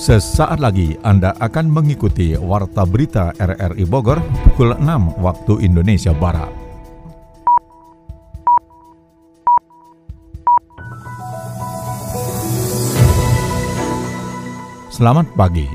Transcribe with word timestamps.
Sesaat 0.00 0.64
lagi 0.64 0.96
Anda 1.04 1.36
akan 1.36 1.68
mengikuti 1.68 2.32
Warta 2.32 2.88
Berita 2.88 3.36
RRI 3.36 3.84
Bogor 3.84 4.16
pukul 4.48 4.72
6 4.72 5.20
waktu 5.20 5.60
Indonesia 5.60 6.16
Barat. 6.16 6.48
Selamat 14.88 15.28
pagi. 15.36 15.68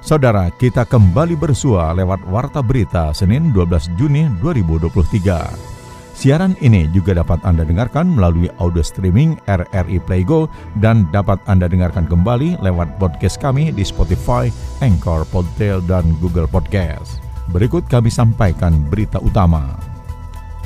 Saudara, 0.00 0.48
kita 0.56 0.88
kembali 0.88 1.36
bersua 1.36 1.92
lewat 1.92 2.24
Warta 2.24 2.64
Berita 2.64 3.12
Senin 3.12 3.52
12 3.52 3.92
Juni 4.00 4.32
2023. 4.40 5.77
Siaran 6.18 6.58
ini 6.58 6.90
juga 6.90 7.14
dapat 7.14 7.38
Anda 7.46 7.62
dengarkan 7.62 8.10
melalui 8.10 8.50
audio 8.58 8.82
streaming 8.82 9.38
RRI 9.46 10.02
Playgo 10.02 10.50
dan 10.82 11.06
dapat 11.14 11.38
Anda 11.46 11.70
dengarkan 11.70 12.10
kembali 12.10 12.58
lewat 12.58 12.98
podcast 12.98 13.38
kami 13.38 13.70
di 13.70 13.86
Spotify, 13.86 14.50
Anchor, 14.82 15.22
Podtail, 15.30 15.78
dan 15.86 16.18
Google 16.18 16.50
Podcast. 16.50 17.22
Berikut 17.54 17.86
kami 17.86 18.10
sampaikan 18.10 18.82
berita 18.90 19.22
utama. 19.22 19.78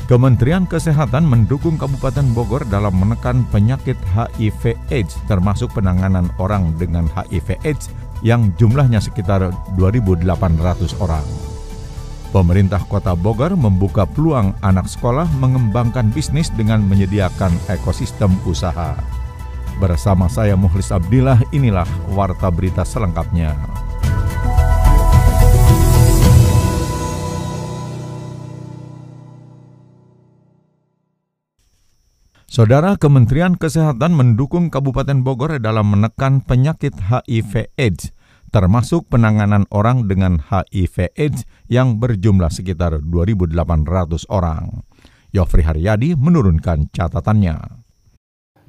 Kementerian 0.09 0.65
Kesehatan 0.65 1.29
mendukung 1.29 1.77
Kabupaten 1.77 2.32
Bogor 2.32 2.65
dalam 2.73 2.96
menekan 2.96 3.45
penyakit 3.52 4.01
HIV 4.16 4.73
AIDS 4.88 5.21
termasuk 5.29 5.69
penanganan 5.77 6.32
orang 6.41 6.73
dengan 6.80 7.12
HIV 7.12 7.60
AIDS 7.60 7.93
yang 8.24 8.57
jumlahnya 8.57 9.05
sekitar 9.05 9.52
2.800 9.77 10.24
orang. 10.96 11.52
Pemerintah 12.33 12.81
Kota 12.89 13.13
Bogor 13.13 13.53
membuka 13.53 14.09
peluang 14.09 14.57
anak 14.65 14.89
sekolah 14.89 15.29
mengembangkan 15.37 16.09
bisnis 16.17 16.49
dengan 16.57 16.81
menyediakan 16.81 17.53
ekosistem 17.69 18.33
usaha. 18.49 18.97
Bersama 19.77 20.33
saya 20.33 20.57
Muhlis 20.57 20.89
Abdillah, 20.89 21.37
inilah 21.53 21.85
warta 22.17 22.49
berita 22.49 22.89
selengkapnya. 22.89 23.52
Saudara 32.49 32.96
Kementerian 32.96 33.61
Kesehatan 33.61 34.17
mendukung 34.17 34.73
Kabupaten 34.73 35.21
Bogor 35.21 35.61
dalam 35.61 35.93
menekan 35.93 36.41
penyakit 36.41 36.96
HIV/AIDS 36.96 38.13
termasuk 38.53 39.09
penanganan 39.09 39.65
orang 39.73 40.07
dengan 40.07 40.39
HIV/AIDS 40.39 41.49
yang 41.67 41.99
berjumlah 41.99 42.53
sekitar 42.53 43.01
2.800 43.01 44.29
orang. 44.29 44.85
Yofri 45.33 45.65
Haryadi 45.65 46.13
menurunkan 46.13 46.93
catatannya. 46.93 47.82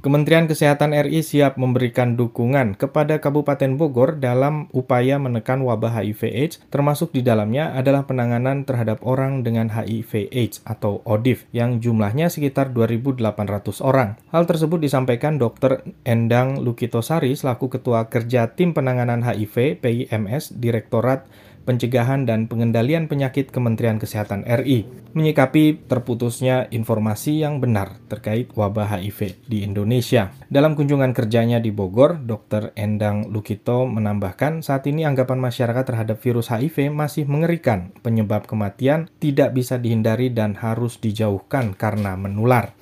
Kementerian 0.04 0.52
Kesehatan 0.52 0.92
RI 0.92 1.24
siap 1.24 1.56
memberikan 1.56 2.20
dukungan 2.20 2.76
kepada 2.76 3.24
Kabupaten 3.24 3.80
Bogor 3.80 4.20
dalam 4.20 4.68
upaya 4.76 5.16
menekan 5.16 5.64
wabah 5.64 5.96
HIV/AIDS, 6.04 6.60
termasuk 6.68 7.16
di 7.16 7.24
dalamnya 7.24 7.72
adalah 7.72 8.04
penanganan 8.04 8.68
terhadap 8.68 9.00
orang 9.08 9.48
dengan 9.48 9.72
HIV/AIDS 9.72 10.68
atau 10.68 11.00
ODIF 11.08 11.48
yang 11.56 11.80
jumlahnya 11.80 12.28
sekitar 12.28 12.76
2.800 12.76 13.80
orang. 13.80 14.20
Hal 14.36 14.44
tersebut 14.44 14.84
disampaikan 14.84 15.40
Dr. 15.40 15.88
Endang 16.04 16.60
Lukitosari 16.60 17.32
selaku 17.40 17.72
Ketua 17.72 18.12
Kerja 18.12 18.52
Tim 18.52 18.76
Penanganan 18.76 19.24
HIV 19.24 19.80
PIMS 19.80 20.52
Direktorat 20.52 21.24
Pencegahan 21.64 22.28
dan 22.28 22.52
Pengendalian 22.52 23.08
Penyakit 23.08 23.48
Kementerian 23.48 23.96
Kesehatan 23.96 24.44
RI 24.44 24.84
menyikapi 25.16 25.88
terputusnya 25.88 26.68
informasi 26.76 27.40
yang 27.40 27.64
benar 27.64 28.04
terkait 28.12 28.52
wabah 28.52 29.00
HIV 29.00 29.48
di 29.48 29.64
Indonesia. 29.64 30.36
Dalam 30.52 30.76
kunjungan 30.76 31.16
kerjanya 31.16 31.64
di 31.64 31.72
Bogor, 31.72 32.20
Dr. 32.20 32.76
Endang 32.76 33.32
Lukito 33.32 33.88
menambahkan 33.88 34.60
saat 34.60 34.84
ini 34.92 35.08
anggapan 35.08 35.40
masyarakat 35.40 35.88
terhadap 35.88 36.20
virus 36.20 36.52
HIV 36.52 36.92
masih 36.92 37.24
mengerikan. 37.32 37.96
Penyebab 38.04 38.44
kematian 38.44 39.08
tidak 39.24 39.56
bisa 39.56 39.80
dihindari 39.80 40.36
dan 40.36 40.60
harus 40.60 41.00
dijauhkan 41.00 41.72
karena 41.80 42.20
menular 42.20 42.76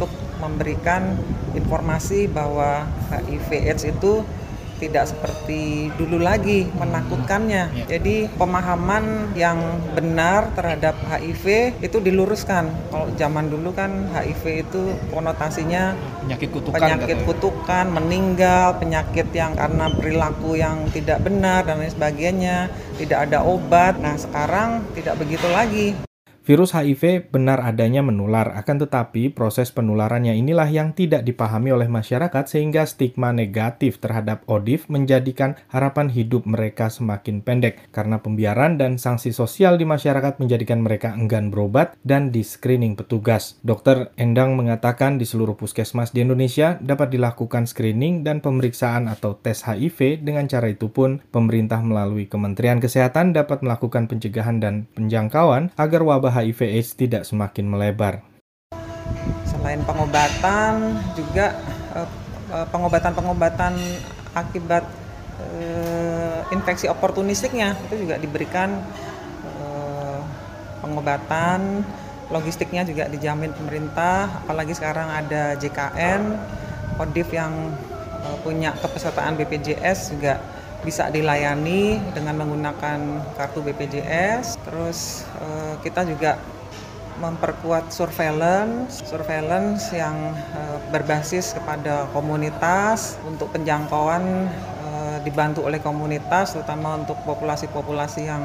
untuk 0.00 0.16
memberikan 0.40 1.12
informasi 1.52 2.24
bahwa 2.32 2.88
HIV 3.12 3.48
AIDS 3.68 3.84
itu 3.84 4.24
tidak 4.80 5.12
seperti 5.12 5.92
dulu 6.00 6.16
lagi 6.16 6.64
menakutkannya. 6.80 7.64
Ya. 7.76 7.84
Jadi 7.86 8.32
pemahaman 8.40 9.36
yang 9.36 9.60
benar 9.92 10.48
terhadap 10.56 10.96
HIV 11.04 11.76
itu 11.84 12.00
diluruskan. 12.00 12.72
Kalau 12.88 13.12
zaman 13.20 13.52
dulu 13.52 13.76
kan 13.76 14.08
HIV 14.10 14.66
itu 14.66 14.82
konotasinya 15.12 15.92
penyakit 16.24 16.48
kutukan, 16.50 16.80
penyakit 16.80 17.18
kutukan, 17.28 17.86
meninggal, 17.92 18.80
penyakit 18.80 19.28
yang 19.36 19.52
karena 19.52 19.86
perilaku 19.92 20.56
yang 20.56 20.88
tidak 20.90 21.20
benar 21.20 21.68
dan 21.68 21.84
lain 21.84 21.92
sebagainya, 21.92 22.72
tidak 22.96 23.28
ada 23.28 23.44
obat. 23.44 24.00
Nah, 24.00 24.16
sekarang 24.16 24.82
tidak 24.96 25.20
begitu 25.20 25.46
lagi. 25.52 26.09
Virus 26.50 26.74
HIV 26.74 27.30
benar 27.30 27.62
adanya 27.62 28.02
menular, 28.02 28.58
akan 28.58 28.82
tetapi 28.82 29.30
proses 29.30 29.70
penularannya 29.70 30.34
inilah 30.34 30.66
yang 30.66 30.90
tidak 30.98 31.22
dipahami 31.22 31.70
oleh 31.70 31.86
masyarakat 31.86 32.42
sehingga 32.42 32.90
stigma 32.90 33.30
negatif 33.30 34.02
terhadap 34.02 34.42
ODIF 34.50 34.90
menjadikan 34.90 35.54
harapan 35.70 36.10
hidup 36.10 36.50
mereka 36.50 36.90
semakin 36.90 37.46
pendek 37.46 37.86
karena 37.94 38.18
pembiaran 38.18 38.82
dan 38.82 38.98
sanksi 38.98 39.30
sosial 39.30 39.78
di 39.78 39.86
masyarakat 39.86 40.42
menjadikan 40.42 40.82
mereka 40.82 41.14
enggan 41.14 41.54
berobat 41.54 41.94
dan 42.02 42.34
di 42.34 42.42
screening 42.42 42.98
petugas. 42.98 43.54
Dr. 43.62 44.10
Endang 44.18 44.58
mengatakan 44.58 45.22
di 45.22 45.30
seluruh 45.30 45.54
puskesmas 45.54 46.10
di 46.10 46.26
Indonesia 46.26 46.82
dapat 46.82 47.14
dilakukan 47.14 47.70
screening 47.70 48.26
dan 48.26 48.42
pemeriksaan 48.42 49.06
atau 49.06 49.38
tes 49.38 49.62
HIV 49.62 50.26
dengan 50.26 50.50
cara 50.50 50.66
itu 50.66 50.90
pun 50.90 51.22
pemerintah 51.30 51.78
melalui 51.78 52.26
Kementerian 52.26 52.82
Kesehatan 52.82 53.38
dapat 53.38 53.62
melakukan 53.62 54.10
pencegahan 54.10 54.58
dan 54.58 54.90
penjangkauan 54.98 55.70
agar 55.78 56.02
wabah 56.02 56.39
HIV/AIDS 56.40 56.96
tidak 56.96 57.22
semakin 57.28 57.68
melebar. 57.68 58.24
Selain 59.44 59.80
pengobatan, 59.84 60.96
juga 61.14 61.56
eh, 61.96 62.08
eh, 62.54 62.66
pengobatan-pengobatan 62.72 63.74
akibat 64.30 64.86
uh, 65.42 66.46
infeksi 66.54 66.86
oportunistiknya 66.86 67.74
itu 67.90 68.06
juga 68.06 68.14
diberikan 68.14 68.78
pengobatan, 70.80 71.82
logistiknya 72.30 72.86
juga 72.86 73.10
dijamin 73.10 73.50
pemerintah, 73.52 74.46
apalagi 74.46 74.72
sekarang 74.72 75.10
ada 75.10 75.58
JKN, 75.58 76.38
Kodif 76.94 77.28
yang 77.34 77.74
punya 78.46 78.72
kepesertaan 78.80 79.36
BPJS 79.36 80.16
juga 80.16 80.40
bisa 80.80 81.12
dilayani 81.12 82.00
dengan 82.16 82.40
menggunakan 82.40 82.98
kartu 83.36 83.60
BPJS. 83.64 84.60
Terus 84.64 85.28
uh, 85.40 85.76
kita 85.84 86.04
juga 86.08 86.40
memperkuat 87.20 87.92
surveillance, 87.92 89.04
surveillance 89.04 89.92
yang 89.92 90.32
uh, 90.56 90.80
berbasis 90.88 91.52
kepada 91.52 92.08
komunitas 92.16 93.20
untuk 93.28 93.52
penjangkauan 93.52 94.48
uh, 94.88 95.16
dibantu 95.20 95.68
oleh 95.68 95.76
komunitas, 95.84 96.56
terutama 96.56 96.96
untuk 96.96 97.20
populasi-populasi 97.28 98.24
yang 98.24 98.44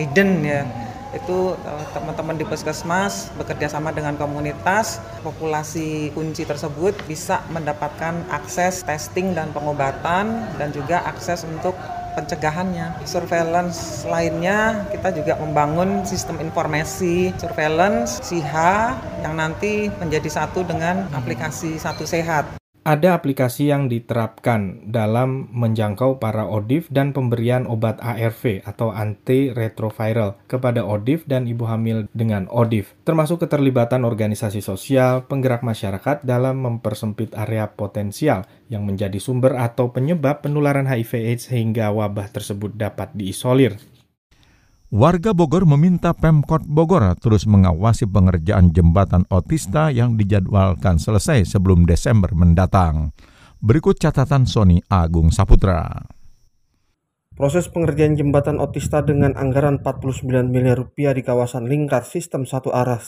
hidden 0.00 0.42
ya 0.42 0.64
itu 1.14 1.54
teman-teman 1.94 2.34
di 2.34 2.44
puskesmas 2.44 3.30
bekerja 3.38 3.70
sama 3.70 3.94
dengan 3.94 4.18
komunitas 4.18 4.98
populasi 5.22 6.10
kunci 6.12 6.42
tersebut 6.42 6.94
bisa 7.06 7.40
mendapatkan 7.54 8.26
akses 8.30 8.82
testing 8.82 9.32
dan 9.32 9.54
pengobatan 9.54 10.50
dan 10.58 10.68
juga 10.74 11.06
akses 11.06 11.46
untuk 11.46 11.74
pencegahannya. 12.14 12.94
Surveillance 13.06 14.06
lainnya 14.06 14.86
kita 14.94 15.10
juga 15.10 15.34
membangun 15.38 16.06
sistem 16.06 16.38
informasi 16.38 17.34
surveillance 17.38 18.22
SIHA 18.22 18.94
yang 19.26 19.34
nanti 19.34 19.90
menjadi 19.98 20.30
satu 20.30 20.62
dengan 20.62 21.10
aplikasi 21.10 21.74
Satu 21.78 22.06
Sehat 22.06 22.63
ada 22.84 23.16
aplikasi 23.16 23.72
yang 23.72 23.88
diterapkan 23.88 24.92
dalam 24.92 25.48
menjangkau 25.56 26.20
para 26.20 26.44
ODIF 26.44 26.92
dan 26.92 27.16
pemberian 27.16 27.64
obat 27.64 27.96
ARV 28.04 28.60
atau 28.68 28.92
antiretroviral 28.92 30.36
kepada 30.44 30.84
ODIF 30.84 31.24
dan 31.24 31.48
ibu 31.48 31.64
hamil 31.64 32.04
dengan 32.12 32.44
ODIF, 32.52 32.92
termasuk 33.08 33.48
keterlibatan 33.48 34.04
organisasi 34.04 34.60
sosial, 34.60 35.24
penggerak 35.24 35.64
masyarakat 35.64 36.28
dalam 36.28 36.60
mempersempit 36.60 37.32
area 37.32 37.72
potensial 37.72 38.44
yang 38.68 38.84
menjadi 38.84 39.16
sumber 39.16 39.56
atau 39.56 39.88
penyebab 39.88 40.44
penularan 40.44 40.84
HIV/AIDS 40.84 41.48
sehingga 41.48 41.88
wabah 41.88 42.28
tersebut 42.36 42.76
dapat 42.76 43.16
diisolir. 43.16 43.80
Warga 44.94 45.34
Bogor 45.34 45.66
meminta 45.66 46.14
Pemkot 46.14 46.70
Bogor 46.70 47.18
terus 47.18 47.50
mengawasi 47.50 48.06
pengerjaan 48.06 48.70
jembatan 48.70 49.26
otista 49.26 49.90
yang 49.90 50.14
dijadwalkan 50.14 51.02
selesai 51.02 51.50
sebelum 51.50 51.82
Desember 51.82 52.30
mendatang. 52.30 53.10
Berikut 53.58 53.98
catatan 53.98 54.46
Sony 54.46 54.78
Agung 54.86 55.34
Saputra. 55.34 56.06
Proses 57.34 57.66
pengerjaan 57.66 58.14
jembatan 58.14 58.62
otista 58.62 59.02
dengan 59.02 59.34
anggaran 59.34 59.82
49 59.82 60.30
miliar 60.54 60.78
rupiah 60.78 61.10
di 61.10 61.26
kawasan 61.26 61.66
lingkar 61.66 62.06
sistem 62.06 62.46
satu 62.46 62.70
arah 62.70 63.02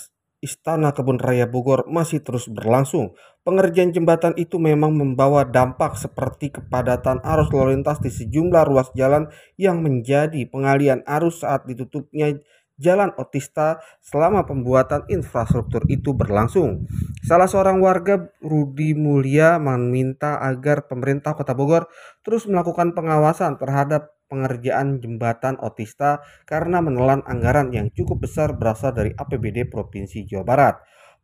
Istana 0.44 0.92
Kebun 0.92 1.16
Raya 1.16 1.48
Bogor 1.48 1.88
masih 1.88 2.20
terus 2.20 2.46
berlangsung. 2.46 3.16
Pengerjaan 3.42 3.94
jembatan 3.94 4.36
itu 4.36 4.60
memang 4.60 4.92
membawa 4.92 5.48
dampak 5.48 5.96
seperti 5.96 6.52
kepadatan 6.52 7.24
arus 7.24 7.48
lalu 7.54 7.80
lintas 7.80 8.02
di 8.04 8.12
sejumlah 8.12 8.64
ruas 8.68 8.92
jalan 8.92 9.32
yang 9.56 9.80
menjadi 9.80 10.44
pengalian 10.50 11.00
arus 11.06 11.40
saat 11.46 11.64
ditutupnya 11.64 12.36
Jalan 12.76 13.16
Otista 13.16 13.80
selama 14.04 14.44
pembuatan 14.44 15.08
infrastruktur 15.08 15.88
itu 15.88 16.12
berlangsung. 16.12 16.84
Salah 17.24 17.48
seorang 17.48 17.80
warga 17.80 18.28
Rudi 18.44 18.92
Mulia 18.92 19.56
meminta 19.56 20.36
agar 20.44 20.84
pemerintah 20.84 21.32
Kota 21.32 21.56
Bogor 21.56 21.88
terus 22.20 22.44
melakukan 22.44 22.92
pengawasan 22.92 23.56
terhadap 23.56 24.12
pengerjaan 24.26 24.98
jembatan 24.98 25.58
Otista 25.62 26.22
karena 26.44 26.82
menelan 26.82 27.22
anggaran 27.26 27.70
yang 27.70 27.90
cukup 27.94 28.26
besar 28.26 28.54
berasal 28.54 28.94
dari 28.94 29.14
APBD 29.14 29.70
Provinsi 29.70 30.26
Jawa 30.26 30.44
Barat. 30.44 30.76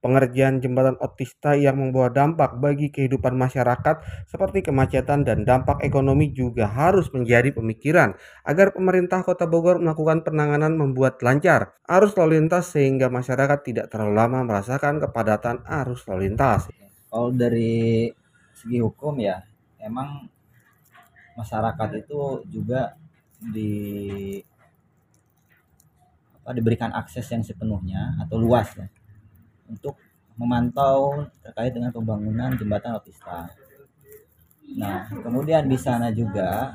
Pengerjaan 0.02 0.58
jembatan 0.58 0.98
Otista 0.98 1.54
yang 1.54 1.78
membawa 1.78 2.10
dampak 2.10 2.58
bagi 2.58 2.90
kehidupan 2.90 3.38
masyarakat 3.38 4.26
seperti 4.26 4.66
kemacetan 4.66 5.22
dan 5.22 5.46
dampak 5.46 5.78
ekonomi 5.86 6.34
juga 6.34 6.66
harus 6.66 7.06
menjadi 7.14 7.54
pemikiran 7.54 8.18
agar 8.42 8.74
pemerintah 8.74 9.22
Kota 9.22 9.46
Bogor 9.46 9.78
melakukan 9.78 10.26
penanganan 10.26 10.74
membuat 10.74 11.22
lancar 11.22 11.78
arus 11.86 12.18
lalu 12.18 12.42
lintas 12.42 12.74
sehingga 12.74 13.14
masyarakat 13.14 13.62
tidak 13.62 13.94
terlalu 13.94 14.18
lama 14.18 14.42
merasakan 14.42 14.98
kepadatan 14.98 15.62
arus 15.70 16.02
lalu 16.10 16.34
lintas. 16.34 16.66
Kalau 17.06 17.30
dari 17.30 18.10
segi 18.58 18.82
hukum 18.82 19.22
ya, 19.22 19.38
emang 19.78 20.26
masyarakat 21.38 21.88
itu 22.04 22.44
juga 22.48 22.96
di 23.38 24.38
apa, 26.42 26.50
diberikan 26.54 26.90
akses 26.94 27.26
yang 27.30 27.42
sepenuhnya 27.46 28.18
atau 28.22 28.38
luas 28.38 28.68
ya 28.74 28.86
untuk 29.70 29.98
memantau 30.34 31.28
terkait 31.44 31.70
dengan 31.70 31.94
pembangunan 31.94 32.56
jembatan 32.56 32.98
Otista. 32.98 33.52
Nah, 34.72 35.04
kemudian 35.12 35.68
di 35.68 35.76
sana 35.76 36.08
juga 36.10 36.72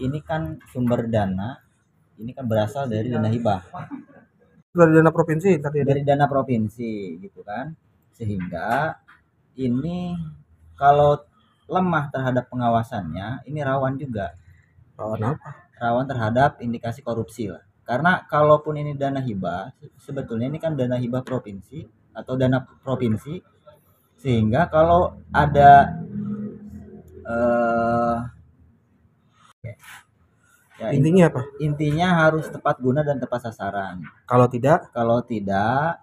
ini 0.00 0.18
kan 0.24 0.56
sumber 0.72 1.04
dana 1.06 1.60
ini 2.18 2.30
kan 2.30 2.46
berasal 2.46 2.86
dari 2.86 3.10
dana 3.10 3.26
hibah. 3.26 3.60
Dari 4.74 4.92
dana 4.94 5.10
provinsi 5.10 5.58
tadi 5.58 5.82
Dari 5.82 6.02
dana 6.02 6.26
provinsi 6.30 7.18
gitu 7.18 7.42
kan. 7.42 7.74
Sehingga 8.14 8.94
ini 9.58 10.14
kalau 10.78 11.18
lemah 11.68 12.12
terhadap 12.12 12.48
pengawasannya, 12.52 13.48
ini 13.48 13.60
rawan 13.64 13.96
juga. 13.96 14.36
Rawan 14.94 15.36
apa? 15.36 15.50
Rawan 15.80 16.06
terhadap 16.06 16.50
indikasi 16.62 17.00
korupsi 17.00 17.50
lah. 17.50 17.64
Karena 17.84 18.24
kalaupun 18.24 18.80
ini 18.80 18.96
dana 18.96 19.20
hibah, 19.20 19.76
sebetulnya 20.00 20.48
ini 20.48 20.56
kan 20.56 20.72
dana 20.72 20.96
hibah 20.96 21.20
provinsi 21.20 21.84
atau 22.16 22.38
dana 22.38 22.62
provinsi 22.62 23.42
sehingga 24.24 24.72
kalau 24.72 25.20
ada 25.28 26.00
uh, 27.28 28.24
ya, 30.80 30.88
intinya 30.96 31.28
apa? 31.28 31.42
Intinya 31.60 32.24
harus 32.24 32.48
tepat 32.48 32.80
guna 32.80 33.04
dan 33.04 33.20
tepat 33.20 33.52
sasaran. 33.52 34.00
Kalau 34.24 34.48
tidak, 34.48 34.88
kalau 34.96 35.20
tidak, 35.20 36.00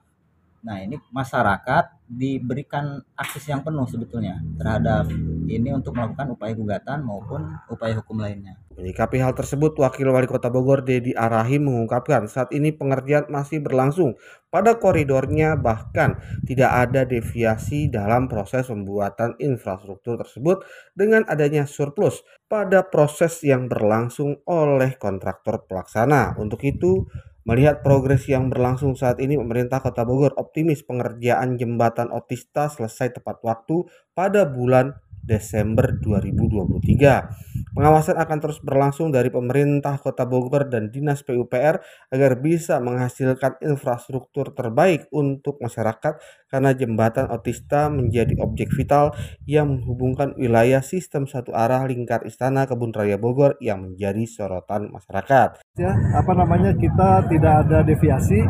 nah 0.61 0.77
ini 0.77 1.01
masyarakat 1.09 2.00
diberikan 2.11 2.99
akses 3.15 3.47
yang 3.47 3.63
penuh 3.63 3.87
sebetulnya 3.87 4.43
terhadap 4.59 5.07
ini 5.47 5.71
untuk 5.71 5.95
melakukan 5.95 6.35
upaya 6.35 6.51
gugatan 6.51 7.07
maupun 7.07 7.55
upaya 7.71 7.95
hukum 7.95 8.19
lainnya. 8.19 8.59
Menyikapi 8.75 9.23
hal 9.23 9.31
tersebut, 9.31 9.79
Wakil 9.79 10.11
Wali 10.11 10.27
Kota 10.27 10.51
Bogor 10.51 10.83
Dedi 10.83 11.15
Arahim 11.15 11.71
mengungkapkan 11.71 12.27
saat 12.27 12.51
ini 12.51 12.75
pengerjaan 12.75 13.31
masih 13.31 13.63
berlangsung 13.63 14.19
pada 14.51 14.75
koridornya 14.75 15.55
bahkan 15.55 16.19
tidak 16.43 16.71
ada 16.71 17.07
deviasi 17.07 17.87
dalam 17.87 18.27
proses 18.27 18.67
pembuatan 18.67 19.39
infrastruktur 19.39 20.19
tersebut 20.19 20.67
dengan 20.91 21.23
adanya 21.31 21.63
surplus 21.63 22.23
pada 22.51 22.83
proses 22.83 23.39
yang 23.47 23.71
berlangsung 23.71 24.43
oleh 24.43 24.99
kontraktor 24.99 25.63
pelaksana. 25.63 26.35
Untuk 26.35 26.59
itu, 26.67 27.07
Melihat 27.41 27.81
progres 27.81 28.29
yang 28.29 28.53
berlangsung 28.53 28.93
saat 28.93 29.17
ini, 29.17 29.33
pemerintah 29.33 29.81
Kota 29.81 30.05
Bogor 30.05 30.37
optimis 30.37 30.85
pengerjaan 30.85 31.57
jembatan 31.57 32.13
Otista 32.13 32.69
selesai 32.69 33.17
tepat 33.17 33.41
waktu 33.41 33.89
pada 34.13 34.45
bulan 34.45 34.93
Desember 35.25 35.89
2023. 35.97 37.50
Pengawasan 37.71 38.19
akan 38.19 38.37
terus 38.43 38.59
berlangsung 38.59 39.15
dari 39.15 39.31
pemerintah 39.31 39.95
Kota 39.95 40.27
Bogor 40.27 40.67
dan 40.67 40.91
Dinas 40.91 41.23
PUPR 41.23 41.79
agar 42.11 42.31
bisa 42.43 42.83
menghasilkan 42.83 43.63
infrastruktur 43.63 44.51
terbaik 44.51 45.07
untuk 45.15 45.55
masyarakat 45.63 46.19
karena 46.51 46.75
jembatan 46.75 47.31
Otista 47.31 47.87
menjadi 47.87 48.35
objek 48.43 48.75
vital 48.75 49.15
yang 49.47 49.71
menghubungkan 49.71 50.35
wilayah 50.35 50.83
sistem 50.83 51.23
satu 51.23 51.55
arah 51.55 51.87
lingkar 51.87 52.27
Istana 52.27 52.67
Kebun 52.67 52.91
Raya 52.91 53.15
Bogor 53.15 53.55
yang 53.63 53.87
menjadi 53.87 54.27
sorotan 54.27 54.91
masyarakat. 54.91 55.63
Ya, 55.79 55.95
apa 56.11 56.31
namanya 56.35 56.75
kita 56.75 57.23
tidak 57.31 57.53
ada 57.67 57.87
deviasi. 57.87 58.43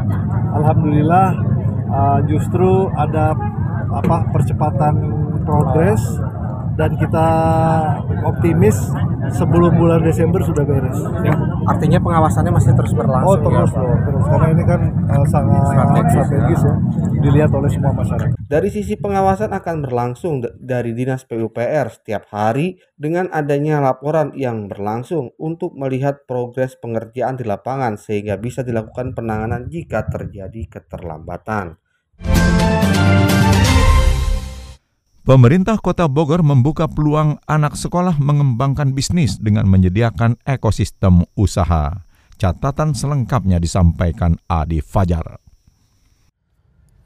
Alhamdulillah 0.57 1.27
uh, 1.94 2.19
justru 2.25 2.89
ada 2.97 3.38
apa 3.91 4.33
percepatan 4.33 4.95
progres 5.45 6.00
dan 6.79 6.95
kita 6.95 7.27
optimis 8.23 8.77
sebelum 9.31 9.75
bulan 9.75 10.01
Desember 10.03 10.41
sudah 10.44 10.63
beres. 10.63 11.00
Ya, 11.23 11.33
artinya 11.68 12.00
pengawasannya 12.01 12.51
masih 12.51 12.71
terus 12.75 12.94
berlangsung. 12.95 13.31
Oh 13.31 13.38
terus 13.38 13.71
ya, 13.71 13.81
loh, 13.83 13.97
terus 14.07 14.25
karena 14.27 14.47
ini 14.51 14.63
kan 14.65 14.81
uh, 15.12 15.25
sangat 15.27 15.62
strategis, 15.68 16.12
strategis 16.12 16.62
ya, 16.63 16.73
dilihat 17.21 17.51
oleh 17.53 17.69
semua 17.69 17.94
masyarakat. 17.95 18.35
Dari 18.51 18.69
sisi 18.71 18.94
pengawasan 19.00 19.51
akan 19.56 19.75
berlangsung 19.88 20.33
dari 20.59 20.91
Dinas 20.91 21.23
PUPR 21.23 21.88
setiap 21.91 22.27
hari 22.31 22.81
dengan 23.00 23.31
adanya 23.31 23.79
laporan 23.79 24.35
yang 24.35 24.68
berlangsung 24.68 25.31
untuk 25.39 25.77
melihat 25.77 26.27
progres 26.27 26.75
pengerjaan 26.79 27.39
di 27.39 27.47
lapangan 27.47 27.95
sehingga 27.95 28.35
bisa 28.35 28.65
dilakukan 28.65 29.15
penanganan 29.15 29.71
jika 29.71 30.03
terjadi 30.09 30.68
keterlambatan. 30.68 31.79
Pemerintah 35.21 35.77
Kota 35.77 36.09
Bogor 36.09 36.41
membuka 36.41 36.89
peluang 36.89 37.38
anak 37.45 37.77
sekolah 37.77 38.18
mengembangkan 38.18 38.97
bisnis 38.97 39.38
dengan 39.38 39.69
menyediakan 39.69 40.41
ekosistem 40.50 41.29
usaha. 41.38 42.09
Catatan 42.41 42.97
selengkapnya 42.97 43.62
disampaikan 43.62 44.41
Adi 44.50 44.81
Fajar. 44.81 45.50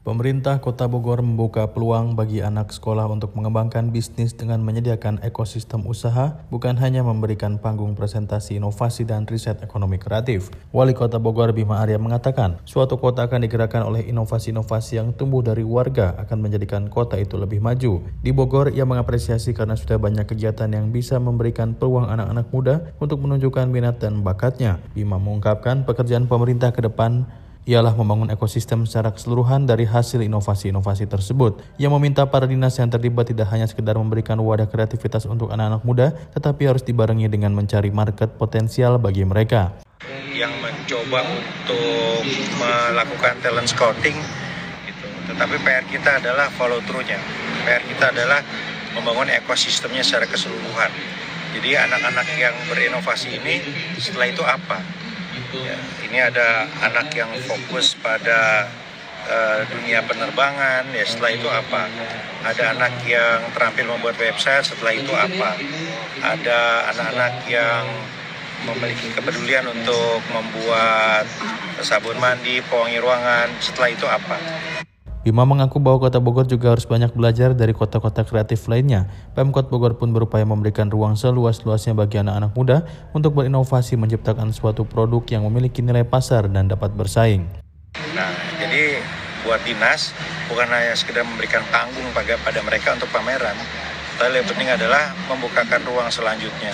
Pemerintah 0.06 0.62
Kota 0.62 0.86
Bogor 0.86 1.18
membuka 1.18 1.66
peluang 1.74 2.14
bagi 2.14 2.38
anak 2.38 2.70
sekolah 2.70 3.10
untuk 3.10 3.34
mengembangkan 3.34 3.90
bisnis 3.90 4.38
dengan 4.38 4.62
menyediakan 4.62 5.18
ekosistem 5.26 5.82
usaha, 5.82 6.46
bukan 6.46 6.78
hanya 6.78 7.02
memberikan 7.02 7.58
panggung 7.58 7.98
presentasi 7.98 8.62
inovasi 8.62 9.02
dan 9.02 9.26
riset 9.26 9.58
ekonomi 9.66 9.98
kreatif. 9.98 10.54
Wali 10.70 10.94
Kota 10.94 11.18
Bogor 11.18 11.50
Bima 11.50 11.82
Arya 11.82 11.98
mengatakan, 11.98 12.62
suatu 12.62 13.02
kota 13.02 13.26
akan 13.26 13.50
digerakkan 13.50 13.82
oleh 13.82 14.06
inovasi-inovasi 14.06 15.02
yang 15.02 15.10
tumbuh 15.10 15.42
dari 15.42 15.66
warga 15.66 16.14
akan 16.22 16.38
menjadikan 16.38 16.86
kota 16.86 17.18
itu 17.18 17.34
lebih 17.34 17.58
maju. 17.58 17.98
Di 18.22 18.30
Bogor, 18.30 18.70
ia 18.70 18.86
mengapresiasi 18.86 19.58
karena 19.58 19.74
sudah 19.74 19.98
banyak 19.98 20.30
kegiatan 20.30 20.70
yang 20.70 20.94
bisa 20.94 21.18
memberikan 21.18 21.74
peluang 21.74 22.06
anak-anak 22.06 22.46
muda 22.54 22.94
untuk 23.02 23.18
menunjukkan 23.26 23.66
minat 23.66 23.98
dan 23.98 24.22
bakatnya. 24.22 24.78
Bima 24.94 25.18
mengungkapkan 25.18 25.82
pekerjaan 25.82 26.30
pemerintah 26.30 26.70
ke 26.70 26.86
depan 26.86 27.26
ialah 27.66 27.98
membangun 27.98 28.30
ekosistem 28.30 28.86
secara 28.86 29.10
keseluruhan 29.10 29.66
dari 29.66 29.90
hasil 29.90 30.22
inovasi-inovasi 30.22 31.10
tersebut. 31.10 31.58
Yang 31.82 31.92
meminta 31.98 32.22
para 32.30 32.46
dinas 32.46 32.78
yang 32.78 32.86
terlibat 32.86 33.26
tidak 33.26 33.50
hanya 33.50 33.66
sekedar 33.66 33.98
memberikan 33.98 34.38
wadah 34.38 34.70
kreativitas 34.70 35.26
untuk 35.26 35.50
anak-anak 35.50 35.82
muda, 35.82 36.14
tetapi 36.30 36.62
harus 36.70 36.86
dibarengi 36.86 37.26
dengan 37.26 37.50
mencari 37.58 37.90
market 37.90 38.38
potensial 38.38 39.02
bagi 39.02 39.26
mereka. 39.26 39.74
Yang 40.30 40.54
mencoba 40.62 41.26
untuk 41.26 42.22
melakukan 42.62 43.34
talent 43.42 43.66
scouting, 43.66 44.14
gitu. 44.86 45.06
tetapi 45.34 45.58
PR 45.66 45.84
kita 45.90 46.22
adalah 46.22 46.46
follow 46.54 46.78
through-nya. 46.86 47.18
PR 47.66 47.82
kita 47.82 48.14
adalah 48.14 48.46
membangun 48.94 49.26
ekosistemnya 49.42 50.06
secara 50.06 50.30
keseluruhan. 50.30 50.94
Jadi 51.58 51.74
anak-anak 51.74 52.28
yang 52.38 52.54
berinovasi 52.70 53.42
ini 53.42 53.58
setelah 53.98 54.30
itu 54.30 54.44
apa? 54.46 55.05
Ya, 55.36 55.76
ini 56.08 56.18
ada 56.20 56.64
anak 56.80 57.12
yang 57.12 57.28
fokus 57.44 57.92
pada 58.00 58.64
uh, 59.28 59.60
dunia 59.68 60.00
penerbangan, 60.08 60.88
ya 60.96 61.04
setelah 61.04 61.32
itu 61.36 61.48
apa? 61.48 61.92
Ada 62.40 62.72
anak 62.72 63.04
yang 63.04 63.52
terampil 63.52 63.84
membuat 63.84 64.16
website, 64.16 64.64
setelah 64.64 64.96
itu 64.96 65.12
apa? 65.12 65.60
Ada 66.24 66.88
anak-anak 66.96 67.34
yang 67.52 67.84
memiliki 68.64 69.12
kepedulian 69.12 69.68
untuk 69.68 70.24
membuat 70.32 71.28
sabun 71.84 72.16
mandi, 72.16 72.64
pewangi 72.64 72.96
ruangan, 72.96 73.52
setelah 73.60 73.92
itu 73.92 74.06
apa? 74.08 74.36
Bima 75.26 75.42
mengaku 75.42 75.82
bahwa 75.82 76.06
kota 76.06 76.22
Bogor 76.22 76.46
juga 76.46 76.70
harus 76.70 76.86
banyak 76.86 77.10
belajar 77.10 77.50
dari 77.50 77.74
kota-kota 77.74 78.22
kreatif 78.22 78.70
lainnya. 78.70 79.10
Pemkot 79.34 79.66
Bogor 79.66 79.98
pun 79.98 80.14
berupaya 80.14 80.46
memberikan 80.46 80.86
ruang 80.86 81.18
seluas-luasnya 81.18 81.98
bagi 81.98 82.22
anak-anak 82.22 82.54
muda 82.54 82.86
untuk 83.10 83.34
berinovasi 83.34 83.98
menciptakan 83.98 84.54
suatu 84.54 84.86
produk 84.86 85.26
yang 85.26 85.42
memiliki 85.50 85.82
nilai 85.82 86.06
pasar 86.06 86.46
dan 86.46 86.70
dapat 86.70 86.94
bersaing. 86.94 87.42
Nah, 88.14 88.30
jadi 88.62 89.02
buat 89.42 89.58
dinas 89.66 90.14
bukan 90.46 90.70
hanya 90.70 90.94
sekedar 90.94 91.26
memberikan 91.26 91.66
panggung 91.74 92.06
pada, 92.14 92.62
mereka 92.62 92.94
untuk 92.94 93.10
pameran, 93.10 93.58
tapi 94.22 94.30
yang 94.30 94.46
penting 94.46 94.70
adalah 94.70 95.10
membukakan 95.26 95.82
ruang 95.90 96.06
selanjutnya 96.06 96.70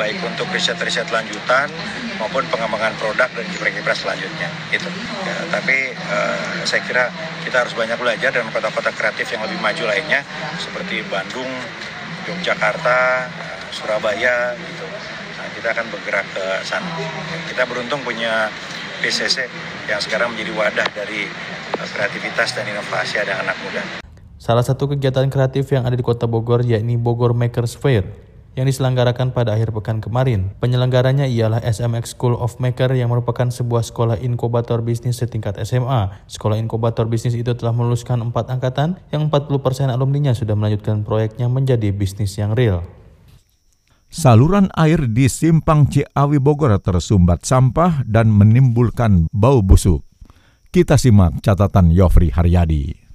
baik 0.00 0.16
untuk 0.24 0.48
riset-riset 0.48 1.12
lanjutan 1.12 1.68
maupun 2.16 2.40
pengembangan 2.48 2.96
produk 2.96 3.28
dan 3.28 3.44
kiprah-kiprah 3.52 3.92
selanjutnya 3.92 4.48
gitu. 4.72 4.88
Ya, 5.28 5.36
tapi 5.52 5.92
uh, 5.92 6.64
saya 6.64 6.80
kira 6.88 7.12
kita 7.44 7.60
harus 7.60 7.76
banyak 7.76 8.00
belajar 8.00 8.32
dan 8.32 8.48
kota-kota 8.48 8.88
kreatif 8.96 9.28
yang 9.28 9.44
lebih 9.44 9.60
maju 9.60 9.84
lainnya 9.92 10.24
seperti 10.56 11.04
Bandung, 11.04 11.52
Yogyakarta, 12.24 13.28
Surabaya 13.76 14.56
gitu. 14.56 14.88
Nah, 15.36 15.48
kita 15.52 15.68
akan 15.76 15.86
bergerak 15.92 16.24
ke 16.32 16.44
sana. 16.64 16.88
Kita 17.52 17.68
beruntung 17.68 18.00
punya 18.00 18.48
PCC 19.04 19.52
yang 19.84 20.00
sekarang 20.00 20.32
menjadi 20.32 20.52
wadah 20.56 20.88
dari 20.96 21.28
uh, 21.76 21.88
kreativitas 21.92 22.56
dan 22.56 22.64
inovasi 22.64 23.20
ada 23.20 23.36
anak 23.44 23.56
muda. 23.60 23.84
Salah 24.40 24.64
satu 24.64 24.88
kegiatan 24.96 25.28
kreatif 25.28 25.68
yang 25.68 25.84
ada 25.84 25.92
di 25.92 26.00
Kota 26.00 26.24
Bogor 26.24 26.64
yakni 26.64 26.96
Bogor 26.96 27.36
Makers 27.36 27.76
Fair 27.76 28.29
yang 28.58 28.66
diselenggarakan 28.66 29.30
pada 29.30 29.54
akhir 29.54 29.70
pekan 29.70 30.02
kemarin. 30.02 30.54
Penyelenggaranya 30.58 31.26
ialah 31.26 31.62
SMX 31.62 32.18
School 32.18 32.34
of 32.38 32.58
Maker 32.58 32.90
yang 32.94 33.10
merupakan 33.10 33.46
sebuah 33.46 33.86
sekolah 33.86 34.16
inkubator 34.18 34.82
bisnis 34.82 35.22
setingkat 35.22 35.58
SMA. 35.62 36.26
Sekolah 36.26 36.58
inkubator 36.58 37.06
bisnis 37.06 37.38
itu 37.38 37.54
telah 37.54 37.70
meluluskan 37.70 38.18
empat 38.20 38.50
angkatan 38.50 38.98
yang 39.14 39.30
40% 39.30 39.90
alumninya 39.90 40.34
sudah 40.34 40.58
melanjutkan 40.58 41.06
proyeknya 41.06 41.46
menjadi 41.46 41.94
bisnis 41.94 42.34
yang 42.38 42.54
real. 42.58 42.82
Saluran 44.10 44.66
air 44.74 45.06
di 45.06 45.30
Simpang 45.30 45.86
Ciawi 45.86 46.42
Bogor 46.42 46.74
tersumbat 46.82 47.46
sampah 47.46 48.02
dan 48.02 48.34
menimbulkan 48.34 49.30
bau 49.30 49.62
busuk. 49.62 50.02
Kita 50.74 50.98
simak 50.98 51.38
catatan 51.42 51.94
Yofri 51.94 52.34
Haryadi. 52.34 53.09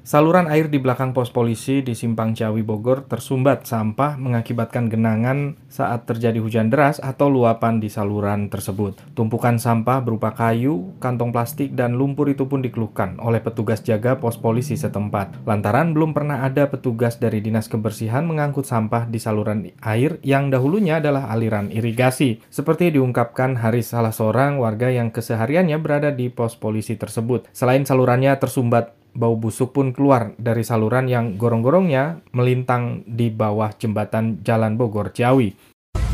Saluran 0.00 0.48
air 0.48 0.72
di 0.72 0.80
belakang 0.80 1.12
pos 1.12 1.28
polisi 1.28 1.84
di 1.84 1.92
Simpang 1.92 2.32
Ciawi 2.32 2.64
Bogor 2.64 3.04
tersumbat 3.04 3.68
sampah 3.68 4.16
mengakibatkan 4.16 4.88
genangan 4.88 5.60
saat 5.68 6.08
terjadi 6.08 6.40
hujan 6.40 6.72
deras 6.72 7.04
atau 7.04 7.28
luapan 7.28 7.84
di 7.84 7.92
saluran 7.92 8.48
tersebut. 8.48 8.96
Tumpukan 9.12 9.60
sampah 9.60 10.00
berupa 10.00 10.32
kayu, 10.32 10.96
kantong 11.04 11.36
plastik, 11.36 11.76
dan 11.76 12.00
lumpur 12.00 12.32
itu 12.32 12.48
pun 12.48 12.64
dikeluhkan 12.64 13.20
oleh 13.20 13.44
petugas 13.44 13.84
jaga 13.84 14.16
pos 14.16 14.40
polisi 14.40 14.80
setempat. 14.80 15.44
Lantaran 15.44 15.92
belum 15.92 16.16
pernah 16.16 16.48
ada 16.48 16.72
petugas 16.72 17.20
dari 17.20 17.44
Dinas 17.44 17.68
Kebersihan 17.68 18.24
mengangkut 18.24 18.64
sampah 18.64 19.04
di 19.04 19.20
saluran 19.20 19.68
air 19.84 20.16
yang 20.24 20.48
dahulunya 20.48 21.04
adalah 21.04 21.28
aliran 21.28 21.68
irigasi. 21.68 22.40
Seperti 22.48 22.88
diungkapkan 22.96 23.60
Haris 23.60 23.92
salah 23.92 24.16
seorang 24.16 24.56
warga 24.56 24.88
yang 24.88 25.12
kesehariannya 25.12 25.76
berada 25.76 26.08
di 26.08 26.32
pos 26.32 26.56
polisi 26.56 26.96
tersebut. 26.96 27.52
Selain 27.52 27.84
salurannya 27.84 28.32
tersumbat 28.40 28.96
bau 29.14 29.34
busuk 29.36 29.74
pun 29.74 29.90
keluar 29.90 30.34
dari 30.38 30.62
saluran 30.62 31.10
yang 31.10 31.34
gorong-gorongnya 31.34 32.22
melintang 32.34 33.02
di 33.06 33.30
bawah 33.30 33.74
jembatan 33.74 34.40
Jalan 34.42 34.78
Bogor 34.78 35.10
Ciawi. 35.10 35.50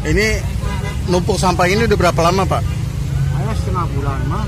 Ini 0.06 0.28
numpuk 1.10 1.38
sampah 1.38 1.66
ini 1.66 1.86
udah 1.86 1.98
berapa 1.98 2.20
lama 2.20 2.42
Pak? 2.46 2.62
Ada 3.36 3.52
setengah 3.58 3.86
bulan 3.94 4.20
mah. 4.30 4.46